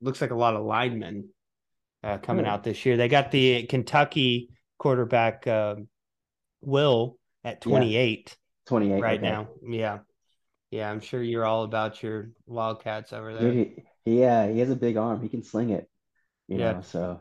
[0.00, 1.28] looks like a lot of linemen
[2.02, 2.54] uh, coming Yeah.
[2.54, 2.96] out this year.
[2.96, 5.88] They got the Kentucky quarterback um
[6.60, 8.36] Will at 28
[8.66, 9.28] 28 right okay.
[9.30, 9.48] now.
[9.66, 9.98] Yeah.
[10.70, 13.52] Yeah, I'm sure you're all about your Wildcats over there.
[13.52, 15.22] Dude, he, yeah, he has a big arm.
[15.22, 15.88] He can sling it.
[16.48, 16.72] You Yeah.
[16.72, 17.20] know, so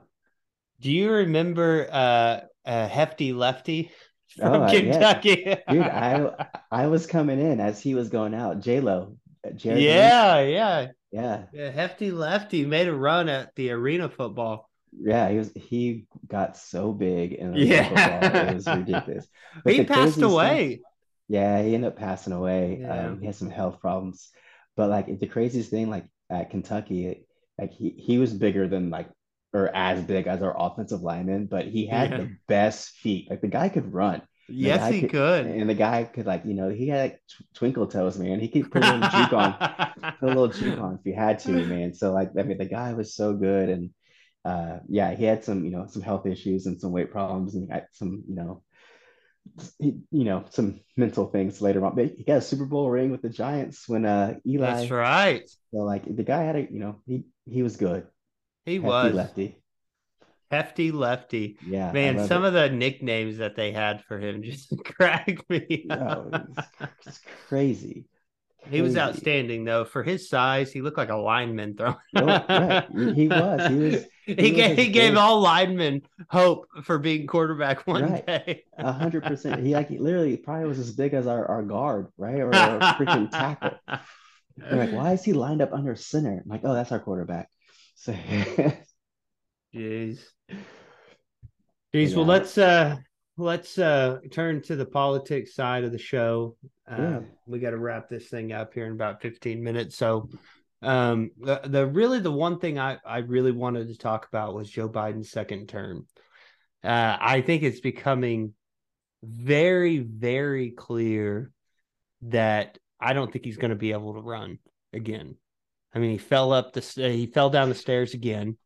[0.82, 3.92] Do you remember uh, a hefty lefty
[4.36, 4.92] from Oh, I- yeah.
[4.92, 5.58] Kentucky?
[5.70, 8.60] dude, I I was coming in as he was going out.
[8.62, 9.18] J Lo,
[9.52, 10.88] Jared yeah, yeah.
[11.12, 14.70] Yeah, Yeah, hefty lefty made a run at the arena football.
[14.92, 15.30] yeah.
[15.30, 17.88] He was he got so big in the Yeah.
[18.24, 19.28] football, it was ridiculous.
[19.64, 20.82] But he passed stuff- away.
[21.28, 22.80] Yeah, he ended up passing away.
[22.82, 23.08] Yeah.
[23.08, 24.30] Um, he had some health problems,
[24.76, 27.26] but like the craziest thing, like at Kentucky,
[27.58, 29.10] like he he was bigger than like
[29.54, 32.18] or as big as our offensive lineman, but he had Yeah.
[32.18, 33.30] the best feet.
[33.30, 34.22] Like the guy could run.
[34.48, 35.46] Yes, he could, could.
[35.48, 37.22] And the guy could like, you know, he had like,
[37.56, 38.40] twinkle toes, man.
[38.40, 39.54] He could put a little juke on,
[40.20, 41.94] put a little juke on if he had to, man.
[41.94, 43.90] So like, I mean, the guy was so good, and
[44.44, 47.70] uh, yeah, he had some, you know, some health issues and some weight problems, and
[47.92, 48.64] some, you know,
[49.80, 51.96] he, you know, some mental things later on.
[51.96, 54.66] But he got a Super Bowl ring with the Giants when uh Eli.
[54.66, 55.50] That's right.
[55.72, 58.08] So like, the guy had a, you know, he he was good.
[58.66, 59.62] He Hefty was lefty.
[60.56, 61.58] Hefty lefty.
[61.68, 62.48] Yeah, Man, some it.
[62.48, 65.86] of the nicknames that they had for him just cracked me.
[65.88, 66.68] No, it's,
[67.06, 68.06] it's crazy.
[68.70, 69.86] he was outstanding though.
[69.86, 71.96] For his size, he looked like a lineman throwing.
[72.16, 72.88] Oh, right.
[73.16, 73.68] He was.
[73.70, 74.06] He was.
[74.26, 78.26] He, he was gave he gave all linemen hope for being quarterback one Right.
[78.26, 78.64] day.
[78.78, 79.62] A hundred percent.
[79.64, 82.40] He like he literally probably was as big as our, our guard, right?
[82.40, 83.78] Or our freaking tackle.
[84.58, 86.42] They're like, why is he lined up under center?
[86.44, 87.50] I'm like, oh, that's our quarterback.
[87.98, 88.14] So
[89.74, 90.20] Jeez.
[91.94, 92.16] Jeez.
[92.16, 92.98] Well, let's uh
[93.38, 96.58] let's uh turn to the politics side of the show.
[96.90, 97.20] Uh, Yeah.
[97.48, 99.96] We got to wrap this thing up here in about fifteen minutes.
[99.96, 100.30] So,
[100.82, 104.70] um, the, the really the one thing I I really wanted to talk about was
[104.70, 106.06] Joe Biden's second term.
[106.84, 108.54] Uh, I think it's becoming
[109.24, 111.52] very very clear
[112.24, 114.60] that I don't think he's going to be able to run
[114.94, 115.38] again.
[115.94, 118.58] I mean, he fell up the he fell down the stairs again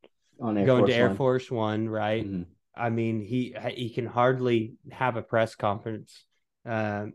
[0.41, 1.17] on Air going Force to Air One.
[1.17, 2.25] Force One, right?
[2.25, 2.45] Mhm.
[2.75, 6.23] I mean, he he can hardly have a press conference
[6.65, 7.07] uh,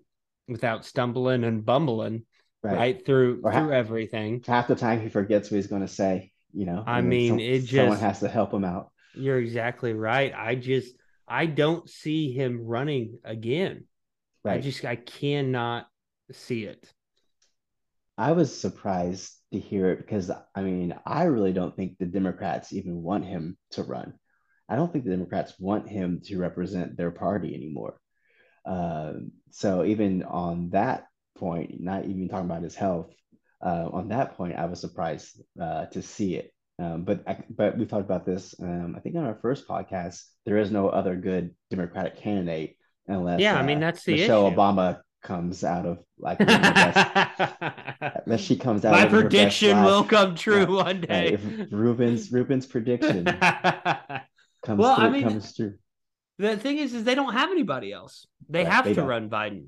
[0.48, 2.26] without stumbling and bumbling
[2.62, 3.06] right, Right.
[3.06, 4.42] through Or through everything.
[4.46, 6.32] Half the time he forgets what he's going to say.
[6.52, 6.84] You know.
[6.86, 8.90] I mean, it someone has to help him out.
[9.14, 10.32] You're exactly right.
[10.34, 10.94] I just
[11.26, 13.86] I don't see him running again.
[14.44, 15.88] I just I cannot
[16.32, 16.92] see it.
[18.16, 22.72] I was surprised to hear it because I mean, I really don't think the Democrats
[22.72, 24.14] even want him to run.
[24.68, 27.98] I don't think the Democrats want him to represent their party anymore.
[28.64, 31.06] Um, so even on that
[31.36, 33.12] point, not even talking about his health,
[33.64, 36.52] uh, on that point, I was surprised uh, to see it.
[36.78, 38.54] Um, but I, but we talked about this.
[38.60, 43.40] Um, I think on our first podcast, there is no other good Democratic candidate unless
[43.40, 44.56] Yeah, I mean, uh, that's the Michelle issue.
[44.56, 48.92] Obama comes out of like unless she comes out.
[48.92, 51.32] My prediction will come true Right, one day.
[51.34, 53.24] if Ruben's Ruben's prediction
[54.62, 55.74] comes Well, through, I mean, comes true.
[56.38, 58.26] The thing is, is they don't have anybody else.
[58.48, 59.08] They Right, have they to don't.
[59.08, 59.66] run Biden.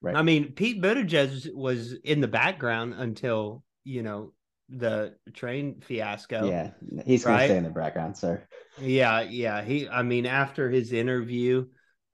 [0.00, 0.16] Right.
[0.16, 4.32] I mean, Pete Buttigieg was in the background until you know
[4.70, 6.46] the train fiasco.
[6.46, 6.70] Yeah,
[7.04, 8.42] he's gonna stay in the background, sir.
[8.80, 9.62] yeah, yeah.
[9.62, 11.66] He, I mean, after his interview,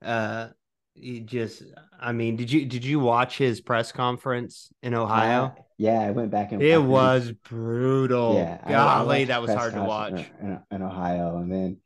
[0.03, 0.49] uh,
[0.95, 1.63] he just,
[1.99, 5.47] I mean, did you did you watch his press conference in Ohio?
[5.57, 8.35] Uh, yeah, I went back and it was brutal.
[8.35, 10.31] Yeah, golly, that was hard to watch.
[10.41, 11.77] in, in, in Ohio, and then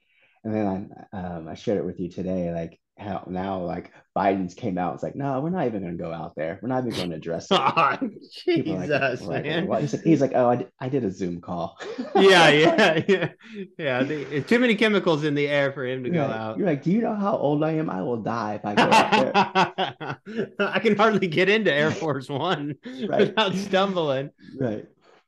[0.43, 4.55] and then I um I shared it with you today, like how now like Biden's
[4.55, 4.95] came out.
[4.95, 6.61] It's like, no, we're not even gonna go out there.
[6.63, 7.59] We're not even going to address it.
[7.61, 7.99] Oh,
[8.47, 9.67] Jesus, like, like, man.
[9.67, 9.81] what?
[9.81, 11.77] He's like, he's like, oh, I did, I did a Zoom call.
[12.15, 13.29] yeah, yeah, yeah,
[13.77, 14.03] yeah.
[14.05, 16.59] The, too many chemicals in the air for him to You're go like, out.
[16.59, 17.91] you're like, do you know how old I am?
[17.91, 20.49] I will die if I go out there.
[20.61, 22.77] I can hardly get into Air Force One
[23.09, 23.21] Right.
[23.21, 24.31] without stumbling.
[24.61, 24.87] Right,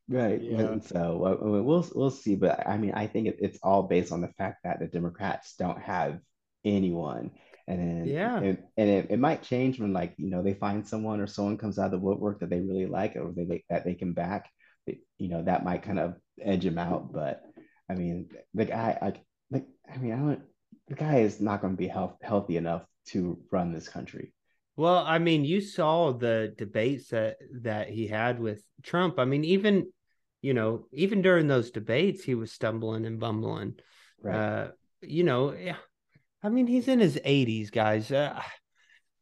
[0.09, 0.41] right.
[0.41, 0.61] Yeah.
[0.61, 4.13] And so uh, we'll we'll see, but I mean, I think it, it's all based
[4.13, 6.21] on the fact that the Democrats don't have
[6.65, 7.31] anyone,
[7.69, 8.37] and then Yeah.
[8.39, 11.59] and, and it, it might change when like you know they find someone or someone
[11.59, 14.49] comes out of the woodwork that they really like or they that they can back.
[15.19, 17.43] You know, that might kind of edge him out, but
[17.91, 20.43] I mean, the guy, like, like I mean, I don't.
[20.89, 24.33] The guy is not going to be health, healthy enough to run this country.
[24.77, 29.19] Well, I mean, you saw the debates that that he had with Trump.
[29.19, 29.91] I mean, even
[30.43, 33.75] you know, even during those debates, he was stumbling and bumbling.
[34.23, 34.69] Right, Uh,
[35.01, 35.77] you know, yeah.
[36.47, 38.13] I mean, he's in his 80s, guys.
[38.13, 38.41] Uh,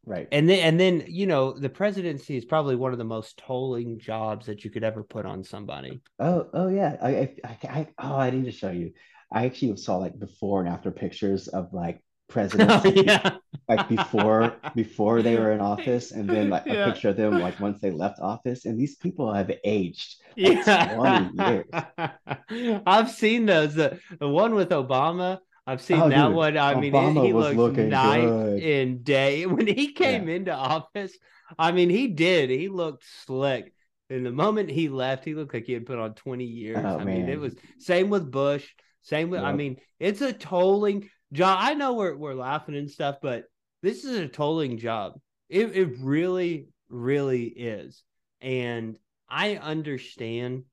[0.05, 0.29] right.
[0.31, 3.99] and then and then you know the presidency is probably one of the most tolling
[3.99, 6.97] jobs that you could ever put on somebody Oh, oh yeah.
[7.01, 8.93] I, I, I, I- oh, I need to show you.
[9.33, 13.37] I actually saw like before and after pictures of like presidents, oh, like, yeah
[13.71, 17.59] like before before they were in office, and then like a picture of them like
[17.59, 20.17] once they left office, and these people have aged.
[20.37, 26.27] like, 20 yeah i've seen those the, the one with obama i've seen Oh, that
[26.29, 26.59] dude, one.
[26.59, 28.63] I mean Obama he was looks night good.
[28.63, 29.47] and day.
[29.55, 31.17] When he came into office
[31.59, 32.51] i mean he did.
[32.51, 33.73] He looked slick.
[34.11, 36.79] And the moment he left he looked like he had put on 20 years.
[36.85, 38.67] Oh, i mean it was same with bush.
[39.03, 41.59] Same with i mean it's a tolling job.
[41.61, 43.45] I know we're, we're laughing and stuff but
[43.83, 45.15] this is a tolling job.
[45.49, 48.03] It, it really really is.
[48.41, 48.97] And
[49.29, 50.65] i understand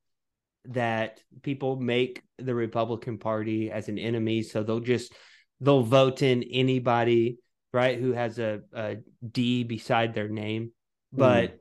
[0.66, 5.12] that people make the republican party as an enemy so they'll just
[5.60, 7.38] they'll vote in anybody
[7.72, 7.98] right?
[7.98, 8.96] Who has a, a
[9.28, 10.72] D beside their name.
[11.12, 11.58] But mm.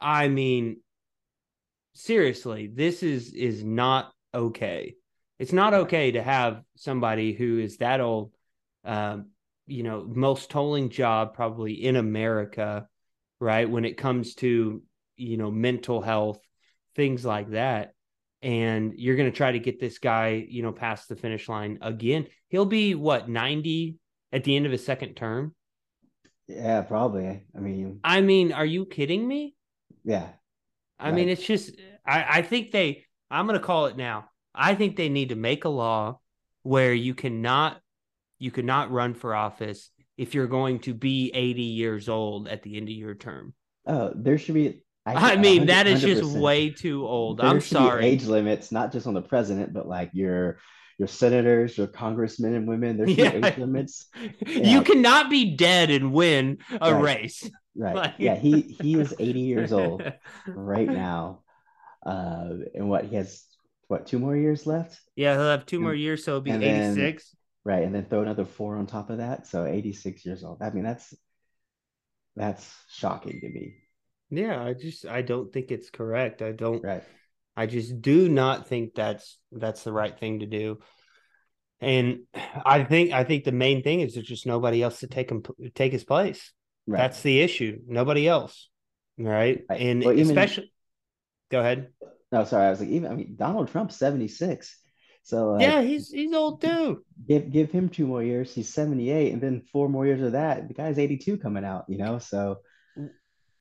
[0.00, 0.80] I mean,
[1.94, 4.96] seriously, this is is not okay.
[5.38, 8.32] It's not okay to have somebody who is that old,
[8.84, 9.30] um,
[9.66, 12.86] you know, most tolling job probably in America,
[13.40, 13.68] right?
[13.68, 14.82] When it comes to,
[15.16, 16.38] you know, mental health,
[16.94, 17.94] things like that.
[18.42, 21.78] And you're going to try to get this guy, you know, past the finish line
[21.80, 22.26] again.
[22.48, 23.96] He'll be what, 90
[24.32, 25.54] at the end of his second term?
[26.48, 27.44] Yeah, probably.
[27.56, 29.54] I mean, I mean, are you kidding me?
[30.04, 30.28] Yeah.
[30.98, 31.14] I right.
[31.14, 31.70] mean, it's just,
[32.04, 34.28] I, I think they, I'm going to call it now.
[34.54, 36.18] I think they need to make a law
[36.62, 37.80] where you cannot
[38.38, 42.76] you cannot run for office if you're going to be 80 years old at the
[42.76, 43.54] end of your term.
[43.86, 44.82] Oh, there should be.
[45.04, 47.38] I, I mean, that is just way too old.
[47.38, 48.06] There I'm sorry.
[48.06, 50.58] age limits, not just on the president, but like your
[50.98, 52.96] your senators, your congressmen and women.
[52.96, 53.32] There's yeah.
[53.32, 54.06] age limits.
[54.46, 54.70] Yeah.
[54.70, 57.20] You cannot be dead and win a right.
[57.20, 57.50] race.
[57.74, 57.94] Right.
[57.96, 58.14] Like...
[58.18, 58.36] yeah.
[58.36, 60.02] He he is 80 years old
[60.46, 61.40] right now,
[62.04, 63.44] uh, and what he has
[63.88, 65.00] what two more years left?
[65.16, 67.34] Yeah, he'll have two and, more years, so it'll be 86.
[67.64, 70.62] Right, and then throw another four on top of that, so 86 years old.
[70.62, 71.14] I mean, that's
[72.36, 73.81] that's shocking to me.
[74.32, 76.40] Yeah, I just I don't think it's correct.
[76.40, 76.82] I don't.
[76.82, 77.04] Right.
[77.54, 80.78] I just do not think that's that's the right thing to do.
[81.82, 82.20] And
[82.64, 85.42] I think I think the main thing is there's just nobody else to take him
[85.74, 86.50] take his place.
[86.86, 86.98] Right.
[86.98, 87.80] That's the issue.
[87.86, 88.70] Nobody else.
[89.18, 89.64] Right.
[89.68, 89.80] right.
[89.80, 90.72] And well, especially
[91.50, 91.88] go ahead.
[92.32, 92.68] No, sorry.
[92.68, 94.78] I was like, even I mean Donald Trump's 76.
[95.24, 97.04] So yeah, he's he's old too.
[97.28, 98.54] Give give him two more years.
[98.54, 100.66] He's seventy eight, and then four more years of that.
[100.68, 101.84] The guy's eighty two coming out.
[101.88, 102.60] You know, so.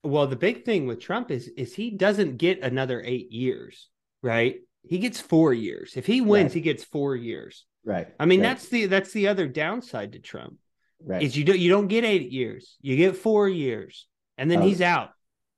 [0.04, 3.90] Well, the big thing with Trump is is he doesn't get another eight years,
[4.22, 4.58] right?
[4.84, 5.94] He gets four years.
[5.96, 6.54] If he wins, right.
[6.54, 7.66] he gets four years.
[7.86, 8.08] Right.
[8.20, 8.48] I mean, right.
[8.48, 10.56] that's the that's the other downside to Trump.
[11.04, 11.22] Right.
[11.22, 12.78] Is you don't you don't get eight years.
[12.82, 15.12] You get four years, and then oh, he's out.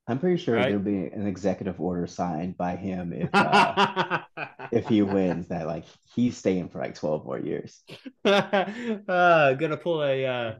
[0.08, 0.68] I'm pretty sure right?
[0.68, 4.20] there'll be an executive order signed by him if uh,
[4.72, 7.82] if he wins that like he's staying for like 12 more years.
[8.26, 10.54] uh, gonna pull a uh,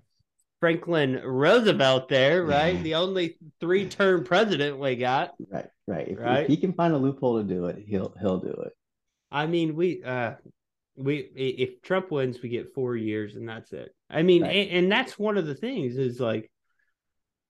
[0.64, 2.82] Franklin Roosevelt there, right?
[2.82, 5.34] the only three term president we got.
[5.52, 6.08] Right, right.
[6.08, 6.44] If, right.
[6.44, 8.72] if he can find a loophole to do it, he'll he'll do it.
[9.30, 10.36] I mean, we uh
[10.96, 13.94] we if Trump wins, we get four years and that's it.
[14.10, 14.56] I mean, right.
[14.56, 16.50] and, and that's one of the things is like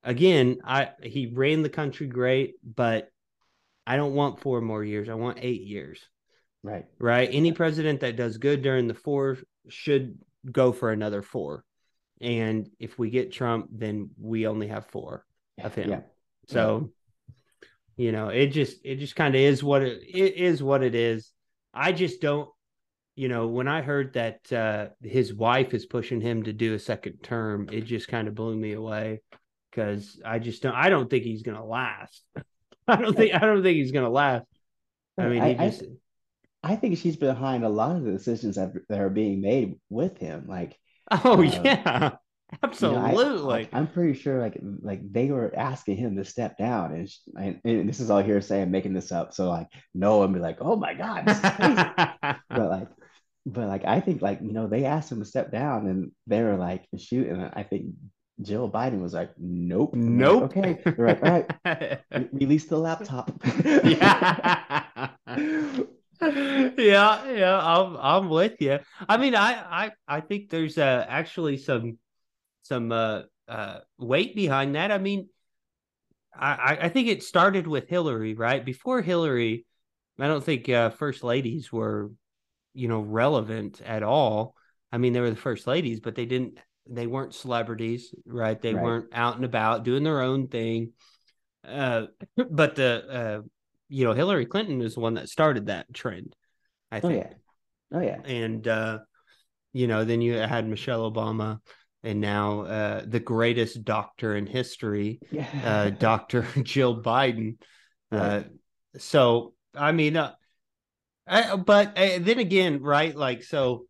[0.04, 3.12] again, I he ran the country great, but
[3.86, 5.08] I don't want four more years.
[5.08, 6.00] I want eight years.
[6.64, 6.86] Right.
[6.98, 7.30] Right.
[7.32, 9.38] Any president that does good during the four
[9.70, 10.18] should
[10.52, 11.64] go for another four.
[12.24, 15.26] And if we get Trump, then we only have four
[15.62, 15.90] of him.
[15.90, 16.02] Yeah.
[16.48, 16.90] So,
[17.98, 20.96] you know, it just it just kind of is what it, it is what it
[20.96, 21.32] is.
[21.74, 22.50] I just don't,
[23.16, 26.80] you know, when I heard that uh his wife is pushing him to do a
[26.80, 29.22] second term, it just kind of blew me away
[29.74, 30.76] because I just don't.
[30.76, 32.24] I don't think he's gonna last.
[32.88, 33.34] I don't think.
[33.34, 34.46] I don't think he's gonna last.
[35.18, 35.84] I mean, I, just.
[36.64, 39.76] I, I, think she's behind a lot of the decisions that, that are being made
[39.90, 40.46] with him.
[40.48, 40.80] Like,
[41.24, 42.12] oh uh, yeah,
[42.64, 43.12] absolutely.
[43.12, 46.94] You know, I, am pretty sure, like, like they were asking him to step down,
[46.94, 48.62] and, and, and this is all hearsay.
[48.62, 51.50] I'm making this up, so like, no and be like, oh my god, this is
[51.52, 51.76] crazy.
[52.50, 52.88] but like,
[53.46, 56.42] but like, I think like you know they asked him to step down, and they
[56.42, 57.94] were like, shoot, and I think
[58.42, 59.94] Jill Biden was like, nope.
[59.94, 60.56] Nope.
[60.56, 60.92] Like, okay.
[60.98, 62.02] They're like, all right,
[62.34, 63.32] release the laptop.
[63.66, 65.10] yeah.
[66.78, 68.80] Yeah, yeah, I'm I'm with you.
[69.08, 71.98] I mean, I I I think there's uh, actually some
[72.64, 74.92] some uh, uh, weight behind that.
[74.92, 75.30] I mean,
[76.36, 78.64] I I think it started with Hillary, right?
[78.64, 79.66] Before Hillary,
[80.20, 82.12] I don't think uh, first ladies were,
[82.74, 84.56] you know, relevant at all.
[84.92, 86.60] I mean, they were the first ladies, but they didn't
[86.90, 88.62] they weren't celebrities, right?
[88.62, 88.84] They right.
[88.84, 90.94] weren't out and about doing their own thing.
[91.68, 92.08] Uh,
[92.50, 93.42] but the uh,
[93.94, 96.36] you know Hillary Clinton is the one that started that trend.
[96.92, 97.14] I think.
[97.14, 97.34] Oh yeah.
[97.94, 98.22] Oh yeah.
[98.26, 99.00] And uh,
[99.72, 101.60] you know, then you had Michelle Obama,
[102.02, 105.48] and now uh, the greatest doctor in history, yeah.
[105.64, 107.58] uh, Doctor Jill Biden.
[108.12, 108.26] Uh, right.
[108.26, 108.44] Uh,
[108.98, 110.34] so I mean, uh,
[111.28, 113.16] I, but uh, then again, right?
[113.16, 113.86] Like so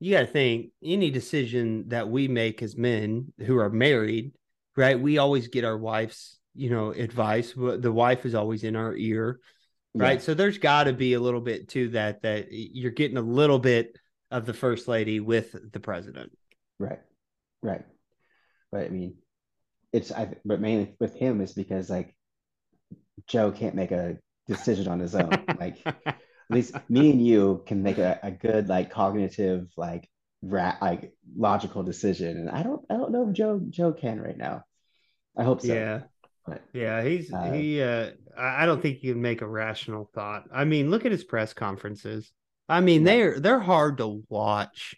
[0.00, 4.32] you got to think any decision that we make as men who are married,
[4.76, 5.00] right?
[5.00, 7.52] We always get our wife's, you know, advice.
[7.54, 9.40] The wife is always in our ear,
[9.94, 10.14] right?
[10.14, 10.24] Yeah.
[10.24, 13.58] So there's got to be a little bit to that that you're getting a little
[13.58, 13.96] bit
[14.30, 16.36] of the first lady with the president.
[16.78, 17.00] Right.
[17.62, 17.84] Right.
[18.72, 19.16] But I mean,
[19.92, 22.14] it's I but mainly with him is because like
[23.26, 25.44] Joe can't make a decision on his own.
[25.58, 26.16] like at
[26.50, 30.08] least me and you can make a, a good like cognitive like
[30.42, 32.36] rat like logical decision.
[32.36, 34.64] And I don't I don't know if Joe Joe can right now.
[35.36, 35.74] I hope so.
[35.74, 36.02] Yeah.
[36.46, 40.44] But Yeah, he's Uh, he uh I don't think you can make a rational thought.
[40.52, 42.32] I mean, look at his press conferences.
[42.68, 43.12] I mean, Right.
[43.12, 44.94] they're they're hard to watch.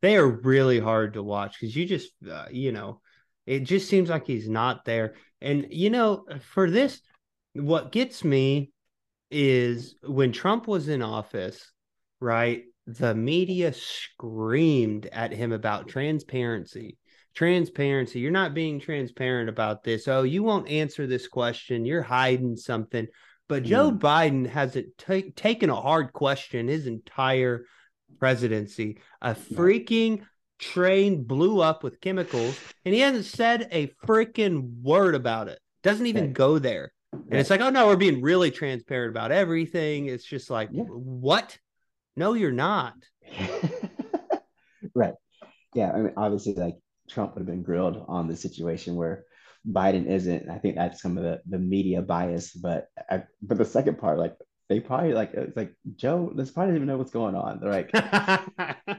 [0.00, 3.00] They are really hard to watch because you just uh, you know,
[3.46, 5.14] it just seems like he's not there.
[5.40, 7.00] And you know, for this
[7.54, 8.72] what gets me
[9.30, 11.70] is when Trump was in office,
[12.20, 12.62] right?
[12.86, 16.96] The media screamed at him about transparency.
[17.38, 18.18] Transparency.
[18.18, 20.08] You're not being transparent about this.
[20.08, 21.84] Oh, you won't answer this question.
[21.84, 23.06] You're hiding something.
[23.48, 24.00] But Joe Mm.
[24.00, 27.64] Biden hasn't ta- taken a hard question his entire
[28.18, 28.98] presidency.
[29.22, 30.22] A freaking
[30.58, 35.60] train blew up with chemicals, and he hasn't said a freaking word about it.
[35.84, 36.90] Doesn't even go there.
[37.12, 40.06] And it's like, oh no, we're being really transparent about everything.
[40.06, 40.82] It's just like, Yeah.
[40.82, 41.56] what?
[42.16, 42.94] No, you're not.
[44.92, 45.14] right.
[45.72, 45.92] Yeah.
[45.92, 46.74] I mean, obviously, like
[47.08, 49.24] Trump would have been grilled on the situation where
[49.66, 50.48] Biden isn't.
[50.48, 52.52] I think that's some of the, the media bias.
[52.52, 54.36] But I, but the second part, like
[54.68, 57.60] they probably like it's like Joe, this probably doesn't even know what's going on.
[57.60, 57.90] They're like,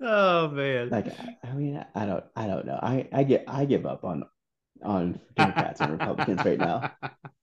[0.00, 0.90] oh man.
[0.90, 1.06] like
[1.42, 2.78] I mean, I don't, I don't know.
[2.82, 4.24] I, I get, I give up on,
[4.82, 6.92] on Democrats and Republicans right now.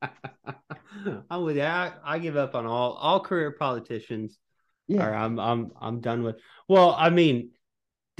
[1.29, 1.63] I'm with you.
[1.63, 4.37] I, I give up on all all career politicians.
[4.87, 5.05] Yeah.
[5.05, 6.37] Or I'm I'm I'm done with.
[6.67, 7.51] Well, I mean,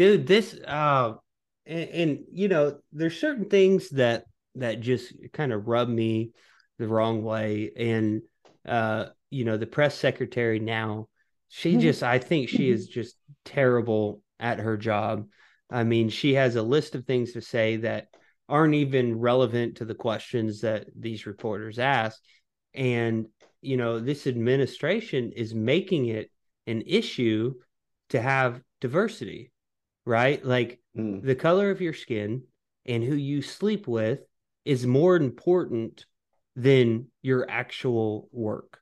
[0.02, 1.14] dude, this uh,
[1.68, 4.26] and, and you know, there's certain things that
[4.56, 6.32] that just kind of rub me
[6.80, 8.23] the wrong way, and
[8.68, 11.07] uh, you know, the press secretary now,
[11.49, 11.82] she Mhm.
[11.82, 13.15] just, I think she is just
[13.45, 15.28] terrible at her job.
[15.69, 18.07] I mean, she has a list of things to say that
[18.49, 22.19] aren't even relevant to the questions that these reporters ask.
[22.73, 23.28] And,
[23.61, 26.30] you know, this administration is making it
[26.65, 27.53] an issue
[28.10, 29.52] to have diversity,
[30.06, 30.44] right?
[30.44, 31.23] Like Mm.
[31.23, 32.44] the color of your skin
[32.86, 34.19] and who you sleep with
[34.65, 36.06] is more important
[36.57, 38.82] than your actual work.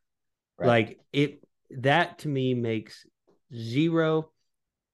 [0.58, 0.68] Right.
[0.68, 3.06] Like it, that to me makes
[3.54, 4.32] zero,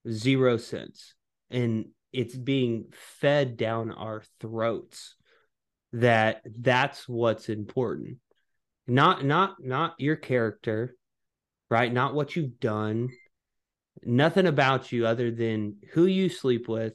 [0.06, 1.14] zero sense.
[1.48, 5.14] And it's being fed down our throats
[5.92, 8.18] that that's what's important
[8.86, 10.94] not not not your character
[11.70, 13.08] right not what you've done
[14.04, 16.94] nothing about you other than who you sleep with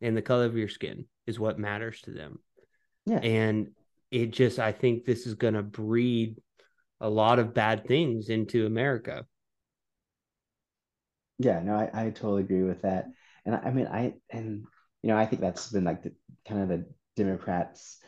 [0.00, 2.38] and the color of your skin is what matters to them
[3.06, 3.22] Yeah.
[3.22, 3.68] and
[4.10, 6.36] it just i think this is going to breed
[7.00, 9.26] a lot of bad things into america
[11.38, 13.06] Yeah, no, I, I totally agree with that.
[13.44, 14.64] And I, I mean, I, and,
[15.02, 16.12] you know, I think that's been like the
[16.48, 16.86] kind of the
[17.16, 17.98] Democrats'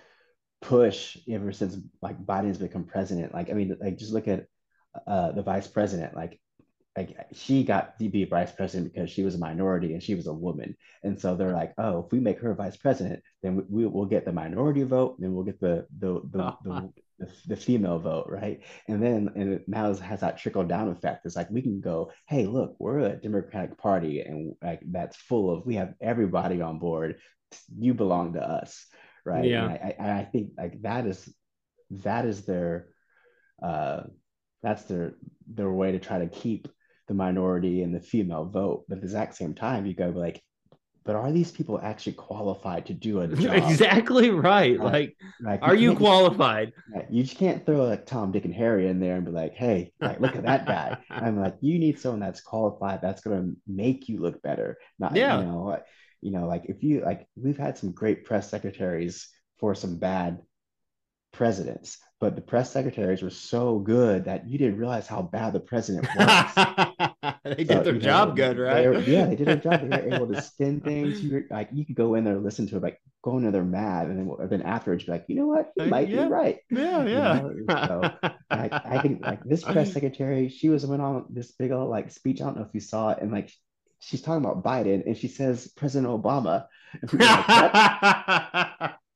[0.63, 3.35] push ever since like Biden's become president.
[3.35, 4.47] Like, I mean, like just look at
[5.07, 6.15] uh, the vice president.
[6.17, 6.41] Like,
[6.99, 10.27] like she got to be vice president because she was a minority and she was
[10.27, 10.77] a woman.
[11.05, 14.07] And so they're like, oh, if we make her vice president, then we, we will
[14.07, 18.27] get the minority vote, then we'll get the the the, the, the, the female vote,
[18.29, 18.63] right?
[18.89, 21.25] And then and it now has that trickle down effect.
[21.25, 25.53] It's like we can go, hey, look, we're a Democratic Party, and like that's full
[25.53, 27.17] of we have everybody on board.
[27.79, 28.87] You belong to us,
[29.25, 29.45] right?
[29.45, 29.69] Yeah.
[29.69, 31.33] And I, I, I think like that is
[31.91, 32.89] that is their
[33.63, 34.03] uh
[34.63, 35.15] that's their
[35.47, 36.69] their way to try to keep
[37.09, 38.85] the minority and the female vote.
[38.89, 40.43] But at the exact same time, you go like,
[41.05, 43.55] but are these people actually qualified to do a job?
[43.55, 44.93] exactly right Right.
[44.93, 46.73] like Like, are you just- qualified
[47.11, 49.93] You just can't throw like Tom, Dick, and Harry in there and be like, hey,
[50.01, 50.99] like, look at that guy.
[51.11, 54.77] I'm like, you need someone that's qualified that's gonna make you look better.
[54.99, 55.39] Not Yeah.
[55.41, 55.85] you know, like,
[56.21, 59.29] you know, like if you like we've had some great press secretaries
[59.59, 60.41] for some bad
[61.33, 65.61] presidents, but the press secretaries were so good that you didn't realize how bad the
[65.61, 66.55] president was.
[67.45, 69.81] they did their you know, job good they right were- yeah, they did their job.
[69.83, 71.23] They were able to spin things.
[71.23, 73.43] You were, like you could go in there and listen to it, like go in
[73.43, 76.09] there they're mad, and then then afterwards you're like, you know what, he Uh, might
[76.09, 76.25] yeah.
[76.25, 76.59] be right.
[76.71, 78.11] yeah You yeah know, so,
[78.51, 82.11] I, I think like this press secretary, she was went on this big old like
[82.11, 82.41] speech.
[82.41, 83.51] I don't know if you saw it, and like
[84.01, 86.67] she's talking about Biden, and she says President Obama,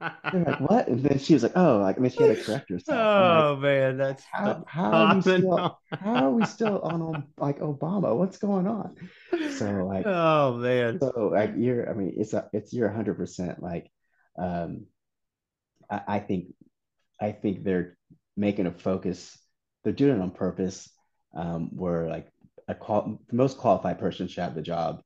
[0.03, 0.61] and people are like, what?
[0.61, 0.89] They're like, what?
[0.89, 3.11] And then she was like, oh, like, and then she had to correct herself.
[3.19, 5.66] I'm like, oh man that's how, how are we still
[6.01, 8.16] how are we still on like Obama?
[8.16, 8.97] What's going on?
[9.49, 13.62] So like oh man so like you're I mean it's a it's you're hundred percent
[13.62, 13.91] like
[14.39, 14.87] um
[15.91, 16.55] I, I think
[17.20, 17.97] I think they're
[18.37, 19.39] making a focus
[19.85, 20.89] they're doing it on purpose
[21.35, 22.29] um where like
[22.69, 25.03] a qual the most qualified person should have the job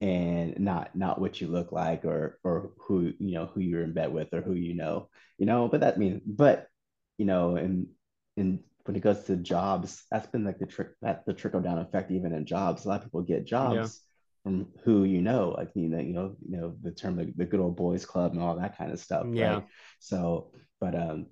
[0.00, 3.94] and not not what you look like or or who you know who you're in
[3.94, 5.08] bed with or who you know
[5.38, 6.66] you know but that means but
[7.16, 7.86] you know and
[8.36, 11.78] in when it goes to jobs, that's been like the trick that the trickle down
[11.78, 12.84] effect even in jobs.
[12.84, 13.86] A lot of people get jobs yeah.
[14.44, 17.44] from who you know, like you know, you know, you know, the term the, the
[17.44, 19.26] good old boys club and all that kind of stuff.
[19.30, 19.54] Yeah.
[19.54, 19.64] Right?
[19.98, 21.26] So, but um,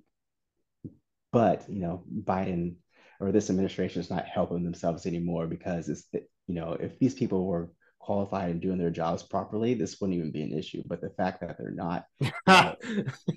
[1.31, 2.75] but you know, Biden
[3.19, 7.45] or this administration is not helping themselves anymore because it's you know, if these people
[7.45, 7.71] were
[8.05, 10.83] qualified and doing their jobs properly, this wouldn't even be an issue.
[10.85, 12.05] But the fact that they're not,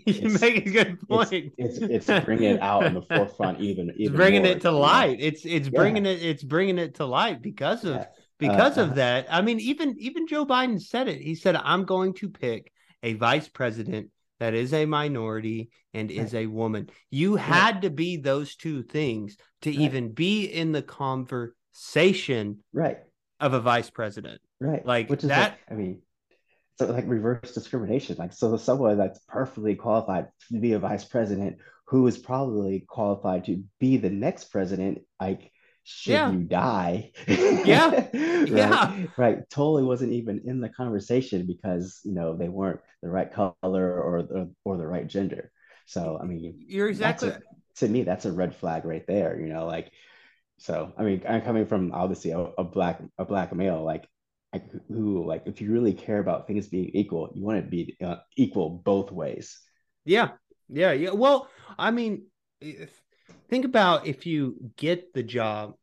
[0.07, 1.53] you, make a good point.
[1.57, 4.70] It's, it's, it's bringing it out in the forefront, even, even bringing more, it to
[4.70, 5.19] light.
[5.19, 5.24] Know?
[5.24, 8.07] It's it's bringing it it's bringing it to light because of yeah.
[8.39, 9.27] because uh, of uh, that.
[9.31, 11.23] I mean, even even Joe Biden said it.
[11.23, 12.70] He said, "I'm going to pick
[13.03, 16.19] a vice president." That is a minority and right.
[16.20, 16.90] is a woman.
[17.11, 19.81] You had to be those two things to right.
[19.81, 22.99] even be in the conversation right
[23.40, 24.40] of a vice president.
[24.60, 24.85] Right.
[24.85, 25.52] Like Which is that.
[25.52, 26.02] Like, I mean,
[26.78, 28.16] so like reverse discrimination.
[28.18, 33.47] Like, so someone that's perfectly qualified to be a vice president who is probably qualified
[33.47, 35.51] to be the next president, like,
[35.85, 36.30] should yeah.
[36.30, 37.12] you die?
[37.26, 37.89] yeah.
[38.12, 38.48] right?
[38.48, 39.06] Yeah.
[39.16, 39.39] Right.
[39.48, 44.22] Totally wasn't even in the conversation because, you know, they weren't the right color or
[44.22, 45.51] the, or the right gender.
[45.86, 47.30] So, I mean, you're exactly.
[47.30, 47.40] A,
[47.76, 49.40] to me, that's a red flag right there.
[49.40, 49.90] You know, like,
[50.59, 54.06] so I mean, I'm coming from obviously a, a black a black male, like
[54.88, 57.96] who like if you really care about things being equal, you want it to be
[58.02, 59.58] uh, equal both ways.
[60.04, 60.30] Yeah,
[60.68, 61.10] yeah, yeah.
[61.10, 61.48] Well,
[61.78, 62.26] I mean,
[62.60, 62.90] if,
[63.48, 65.74] think about if you get the job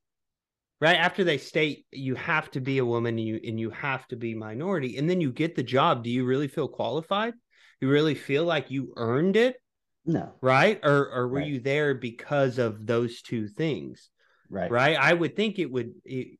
[0.81, 4.07] right after they state you have to be a woman and you and you have
[4.07, 6.03] to be minority, and then you get the job.
[6.03, 7.33] Do you really feel qualified?
[7.81, 9.57] You really feel like you earned it?
[10.05, 10.33] No.
[10.41, 10.79] Right?
[10.83, 11.47] Or or were right.
[11.47, 14.09] you there because of those two things?
[14.49, 14.71] Right.
[14.71, 14.97] Right.
[14.97, 15.93] I would think it would.
[16.03, 16.39] It,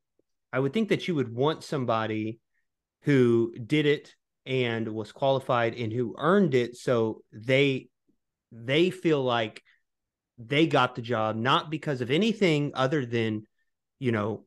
[0.52, 2.38] I would think that you would want somebody
[3.02, 4.14] who did it
[4.44, 7.88] and was qualified and who earned it, so they
[8.52, 9.62] they feel like
[10.38, 13.42] they got the job not because of anything other than
[13.98, 14.44] you know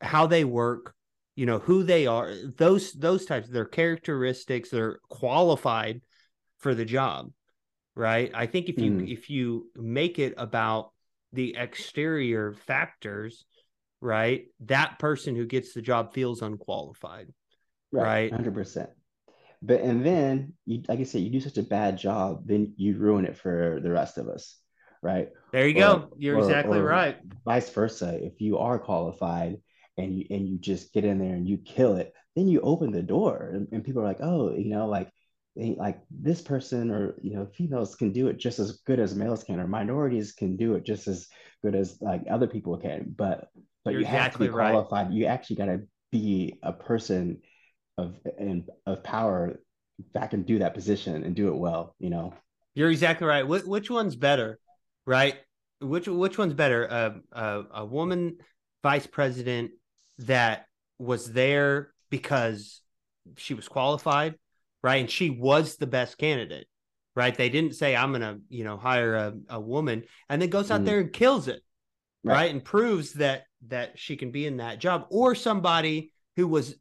[0.00, 0.94] how they work
[1.34, 6.02] you know who they are those those types their characteristics they're qualified
[6.58, 7.30] for the job
[7.94, 9.12] right i think if you mm.
[9.12, 10.90] if you make it about
[11.32, 13.44] the exterior factors,
[14.00, 14.46] right?
[14.66, 17.32] That person who gets the job feels unqualified.
[17.92, 18.32] Right.
[18.32, 18.90] Hundred percent.
[19.62, 22.96] But and then you like I said, you do such a bad job, then you
[22.96, 24.56] ruin it for the rest of us.
[25.02, 25.28] Right.
[25.52, 26.12] There you or, go.
[26.16, 27.18] You're or, exactly or right.
[27.44, 28.18] Vice versa.
[28.22, 29.56] If you are qualified
[29.96, 32.92] and you and you just get in there and you kill it, then you open
[32.92, 35.10] the door and, and people are like, oh, you know, like
[35.58, 39.42] like this person or you know females can do it just as good as males
[39.42, 41.26] can or minorities can do it just as
[41.62, 43.48] good as like other people can but
[43.84, 45.14] but You're you have exactly to be qualified right.
[45.14, 47.40] you actually got to be a person
[47.96, 49.60] of and of power
[50.14, 52.34] that can do that position and do it well you know
[52.74, 54.58] You're exactly right Wh- which one's better
[55.06, 55.36] right
[55.80, 58.38] which which one's better a, a, a woman
[58.82, 59.72] vice president
[60.18, 60.66] that
[60.98, 62.80] was there because
[63.36, 64.34] she was qualified
[64.82, 65.00] right?
[65.00, 66.66] And she was the best candidate,
[67.14, 67.34] right?
[67.34, 70.82] They didn't say I'm gonna, you know, hire a, a woman, and then goes out
[70.82, 70.84] mm.
[70.84, 71.62] there and kills it,
[72.24, 72.34] right.
[72.34, 72.50] right?
[72.50, 76.74] And proves that that she can be in that job, or somebody who was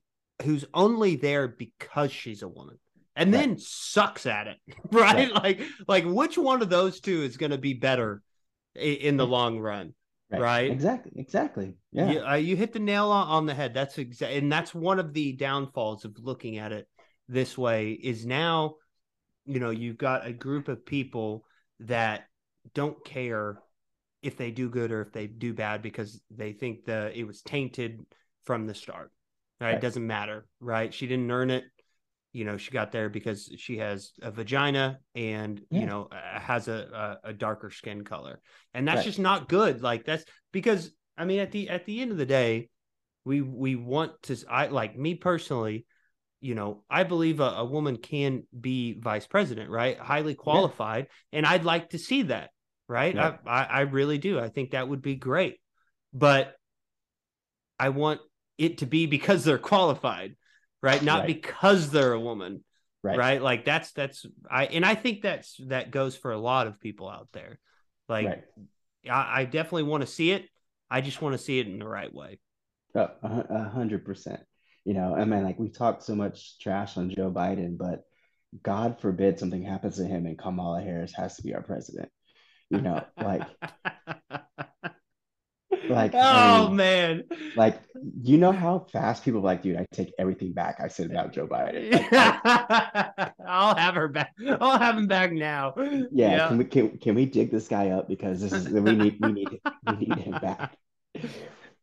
[0.44, 2.78] who's only there because she's a woman
[3.18, 3.60] and then right.
[3.60, 4.58] sucks at it
[4.92, 5.32] right?
[5.32, 5.34] right?
[5.34, 8.22] like like which one of those two is going to be better
[8.76, 9.94] in the long run
[10.32, 10.72] right, right?
[10.72, 14.38] exactly exactly yeah you, uh, you hit the nail on, on the head that's exactly
[14.38, 16.88] and that's one of the downfalls of looking at it
[17.28, 18.76] this way is now
[19.46, 21.44] you know you've got a group of people
[21.80, 22.26] that
[22.74, 23.60] don't care
[24.22, 27.42] if they do good or if they do bad because they think the it was
[27.42, 28.06] tainted
[28.46, 29.12] from the start
[29.60, 29.68] right?
[29.68, 29.76] right.
[29.76, 31.64] it doesn't matter right she didn't earn it
[32.34, 35.80] you know she got there because she has a vagina and yeah.
[35.80, 38.40] you know has a, a, a darker skin color
[38.74, 39.06] and that's right.
[39.06, 42.26] just not good like that's because i mean at the at the end of the
[42.26, 42.70] day
[43.26, 45.86] we we want to i like me personally
[46.40, 49.98] you know, I believe a, a, woman can be vice president, right?
[49.98, 51.08] Highly qualified.
[51.32, 51.40] Yeah.
[51.40, 52.52] And I'd like to see that,
[52.88, 53.14] right?
[53.14, 53.38] Yeah.
[53.46, 54.40] I, I, really do.
[54.40, 55.60] I think that would be great.
[56.14, 56.56] But
[57.80, 58.22] I want
[58.58, 60.36] it to be because they're qualified,
[60.82, 61.02] right?
[61.02, 61.28] Not right.
[61.28, 62.64] because they're a woman.
[63.04, 63.18] Right.
[63.18, 63.42] right.
[63.42, 67.08] Like that's that's I and I think that's that goes for a lot of people
[67.08, 67.60] out there.
[68.10, 68.44] Like right.
[69.10, 70.46] I, I definitely want to see it.
[70.90, 72.40] I just want to see it in the right way.
[72.96, 74.42] Oh, a hundred percent
[74.88, 78.06] you know, I mean, like we talked so much trash on Joe Biden, but
[78.64, 82.10] God forbid something happens to him and Kamala Harris has to be our president.
[82.70, 83.42] You know, like,
[85.90, 87.24] like, oh I mean, man,
[87.56, 87.82] like,
[88.22, 91.48] you know how fast people like, dude, I take everything back I said about Joe
[91.48, 91.92] Biden.
[92.12, 94.34] Like, I, I'll have her back.
[94.60, 95.76] I'll have him back now.
[95.78, 96.48] Yeah, yeah.
[96.50, 99.32] Can we can, can we dig this guy up because this is we need we
[99.32, 100.76] need we need him back.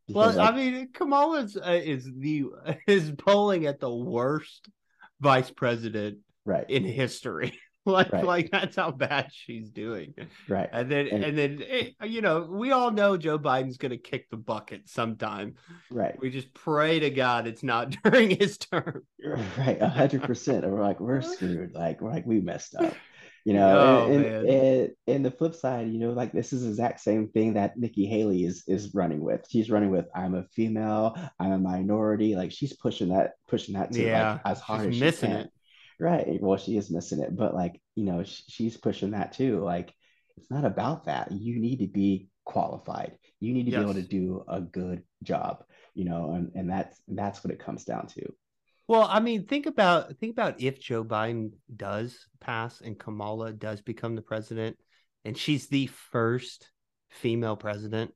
[0.07, 2.45] Because, well, like, I mean, Kamala's uh, is the
[2.87, 4.69] is polling at the worst
[5.19, 7.59] vice president right in history.
[7.87, 8.25] like right.
[8.25, 10.15] like that's how bad she's doing.
[10.49, 10.71] Right.
[10.73, 13.91] And then and, and then it, eh, you know we all know joe biden's going
[13.91, 15.57] to kick the bucket sometime.
[15.91, 16.19] Right.
[16.19, 19.03] We just pray to god it's not during his term.
[19.25, 21.75] Right 100% we're like we're screwed.
[21.75, 22.95] Like we're like we messed up.
[23.45, 26.63] You know oh, and, and, and, and, the flip side you know like this is
[26.63, 29.47] the exact same thing that nikki haley is is running with.
[29.51, 31.19] She's running with i'm a female.
[31.39, 32.37] I'm a minority.
[32.37, 35.11] Like she's pushing that pushing that to yeah, like as hard as missing she can.
[35.11, 35.54] She's missing it
[36.01, 36.41] Right.
[36.41, 39.63] Well, she is missing it, but like, you know, sh- she's pushing that too.
[39.63, 39.95] Like,
[40.37, 41.31] it's not about that.
[41.31, 43.17] You need to be qualified.
[43.41, 43.79] You need to yes.
[43.79, 45.65] be able to do a good job,
[45.95, 48.23] you know, and, and that's that's what it comes down to.
[48.87, 53.81] Well, I mean, think about think about if Joe Biden does pass and Kamala does
[53.81, 54.77] become the president,
[55.25, 56.71] and she's the first
[57.11, 58.13] female president,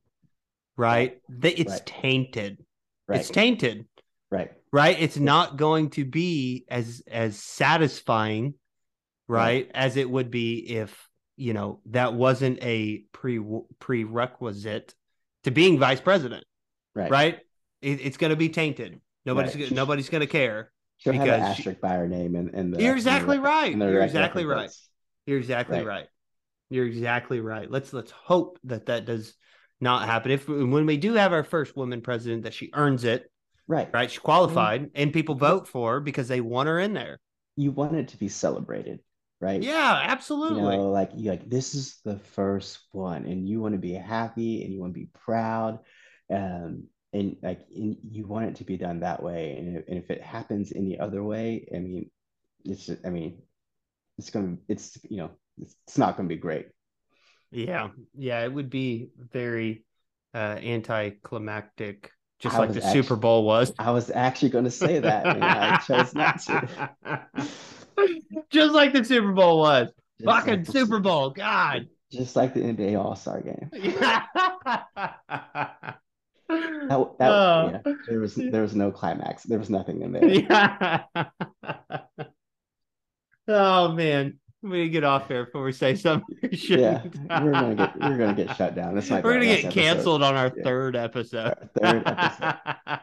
[0.77, 1.21] right?
[1.43, 1.87] It's right.
[1.87, 2.65] tainted.
[3.07, 3.21] Right.
[3.21, 3.87] It's tainted.
[4.31, 4.53] Right.
[4.73, 4.97] Right?
[5.01, 8.55] It's not going to be as as satisfying
[9.27, 9.71] right, right.
[9.75, 13.41] as it would be if you know that wasn't a pre
[13.79, 14.95] prerequisite
[15.45, 16.45] to being vice president.
[16.95, 17.11] Right.
[17.11, 17.39] Right?
[17.81, 19.01] It, it's going to be tainted.
[19.25, 19.71] Nobody's right.
[19.71, 22.95] nobody's going to care she'll have an asterisk she, by her name and, and you're
[22.95, 23.75] exactly the, right.
[23.75, 24.71] you're exactly right.
[25.27, 25.87] you're exactly right.
[25.87, 26.07] right.
[26.71, 27.71] You're exactly right.
[27.71, 29.35] Let's let's hope that that does
[29.81, 30.33] not happen.
[30.33, 33.31] If when we do have our first woman president that she earns it
[33.69, 33.89] Right.
[33.93, 34.11] Right.
[34.11, 35.01] She qualified mm-hmm.
[35.01, 37.21] and people vote for her because they want her in there.
[37.55, 39.01] You want it to be celebrated,
[39.41, 39.63] right?
[39.63, 40.63] Yeah, absolutely.
[40.63, 43.93] You know, like you like this is the first one, and you want to be
[43.93, 45.81] happy and you want to be proud.
[46.33, 49.57] Um, and like and you want it to be done that way.
[49.59, 52.11] And if, and if it happens any other way, I mean,
[52.65, 53.43] it's just, I mean,
[54.17, 55.31] it's gonna it's you know,
[55.61, 56.69] it's, it's not gonna be great.
[57.51, 57.89] Yeah.
[58.17, 59.85] Yeah, it would be very
[60.35, 63.73] uh anticlimactic just I like the actually, Super Bowl was.
[63.79, 66.91] I was actually going to say that, I chose not to.
[68.51, 69.89] just like the Super Bowl was.
[70.21, 71.89] Just Fucking like Super Bowl, God.
[72.13, 73.69] Just like the NBA All Star game.
[76.49, 77.71] that, that, oh.
[77.73, 79.43] yeah, there was there was no climax.
[79.43, 80.25] There was nothing in there.
[83.49, 83.55] Yeah.
[83.57, 84.39] oh man,
[84.69, 86.37] we get off here before we say something.
[86.53, 87.03] Yeah,
[87.43, 88.95] we're gonna get we're gonna get shut down.
[88.95, 90.65] This might we're gonna get canceled on our yeah.
[90.65, 91.55] third episode.
[91.59, 92.55] Our third episode.
[92.87, 92.99] all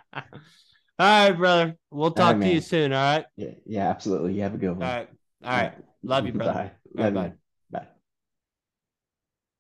[1.00, 1.78] right, brother.
[1.92, 2.94] We'll talk right, to you soon.
[2.94, 3.26] All right.
[3.36, 4.34] Yeah, yeah, absolutely.
[4.34, 4.84] You have a good one.
[4.84, 5.10] All right.
[5.44, 5.74] All right.
[6.04, 6.72] Love you, brother.
[6.94, 7.04] Bye.
[7.04, 7.34] Love bye.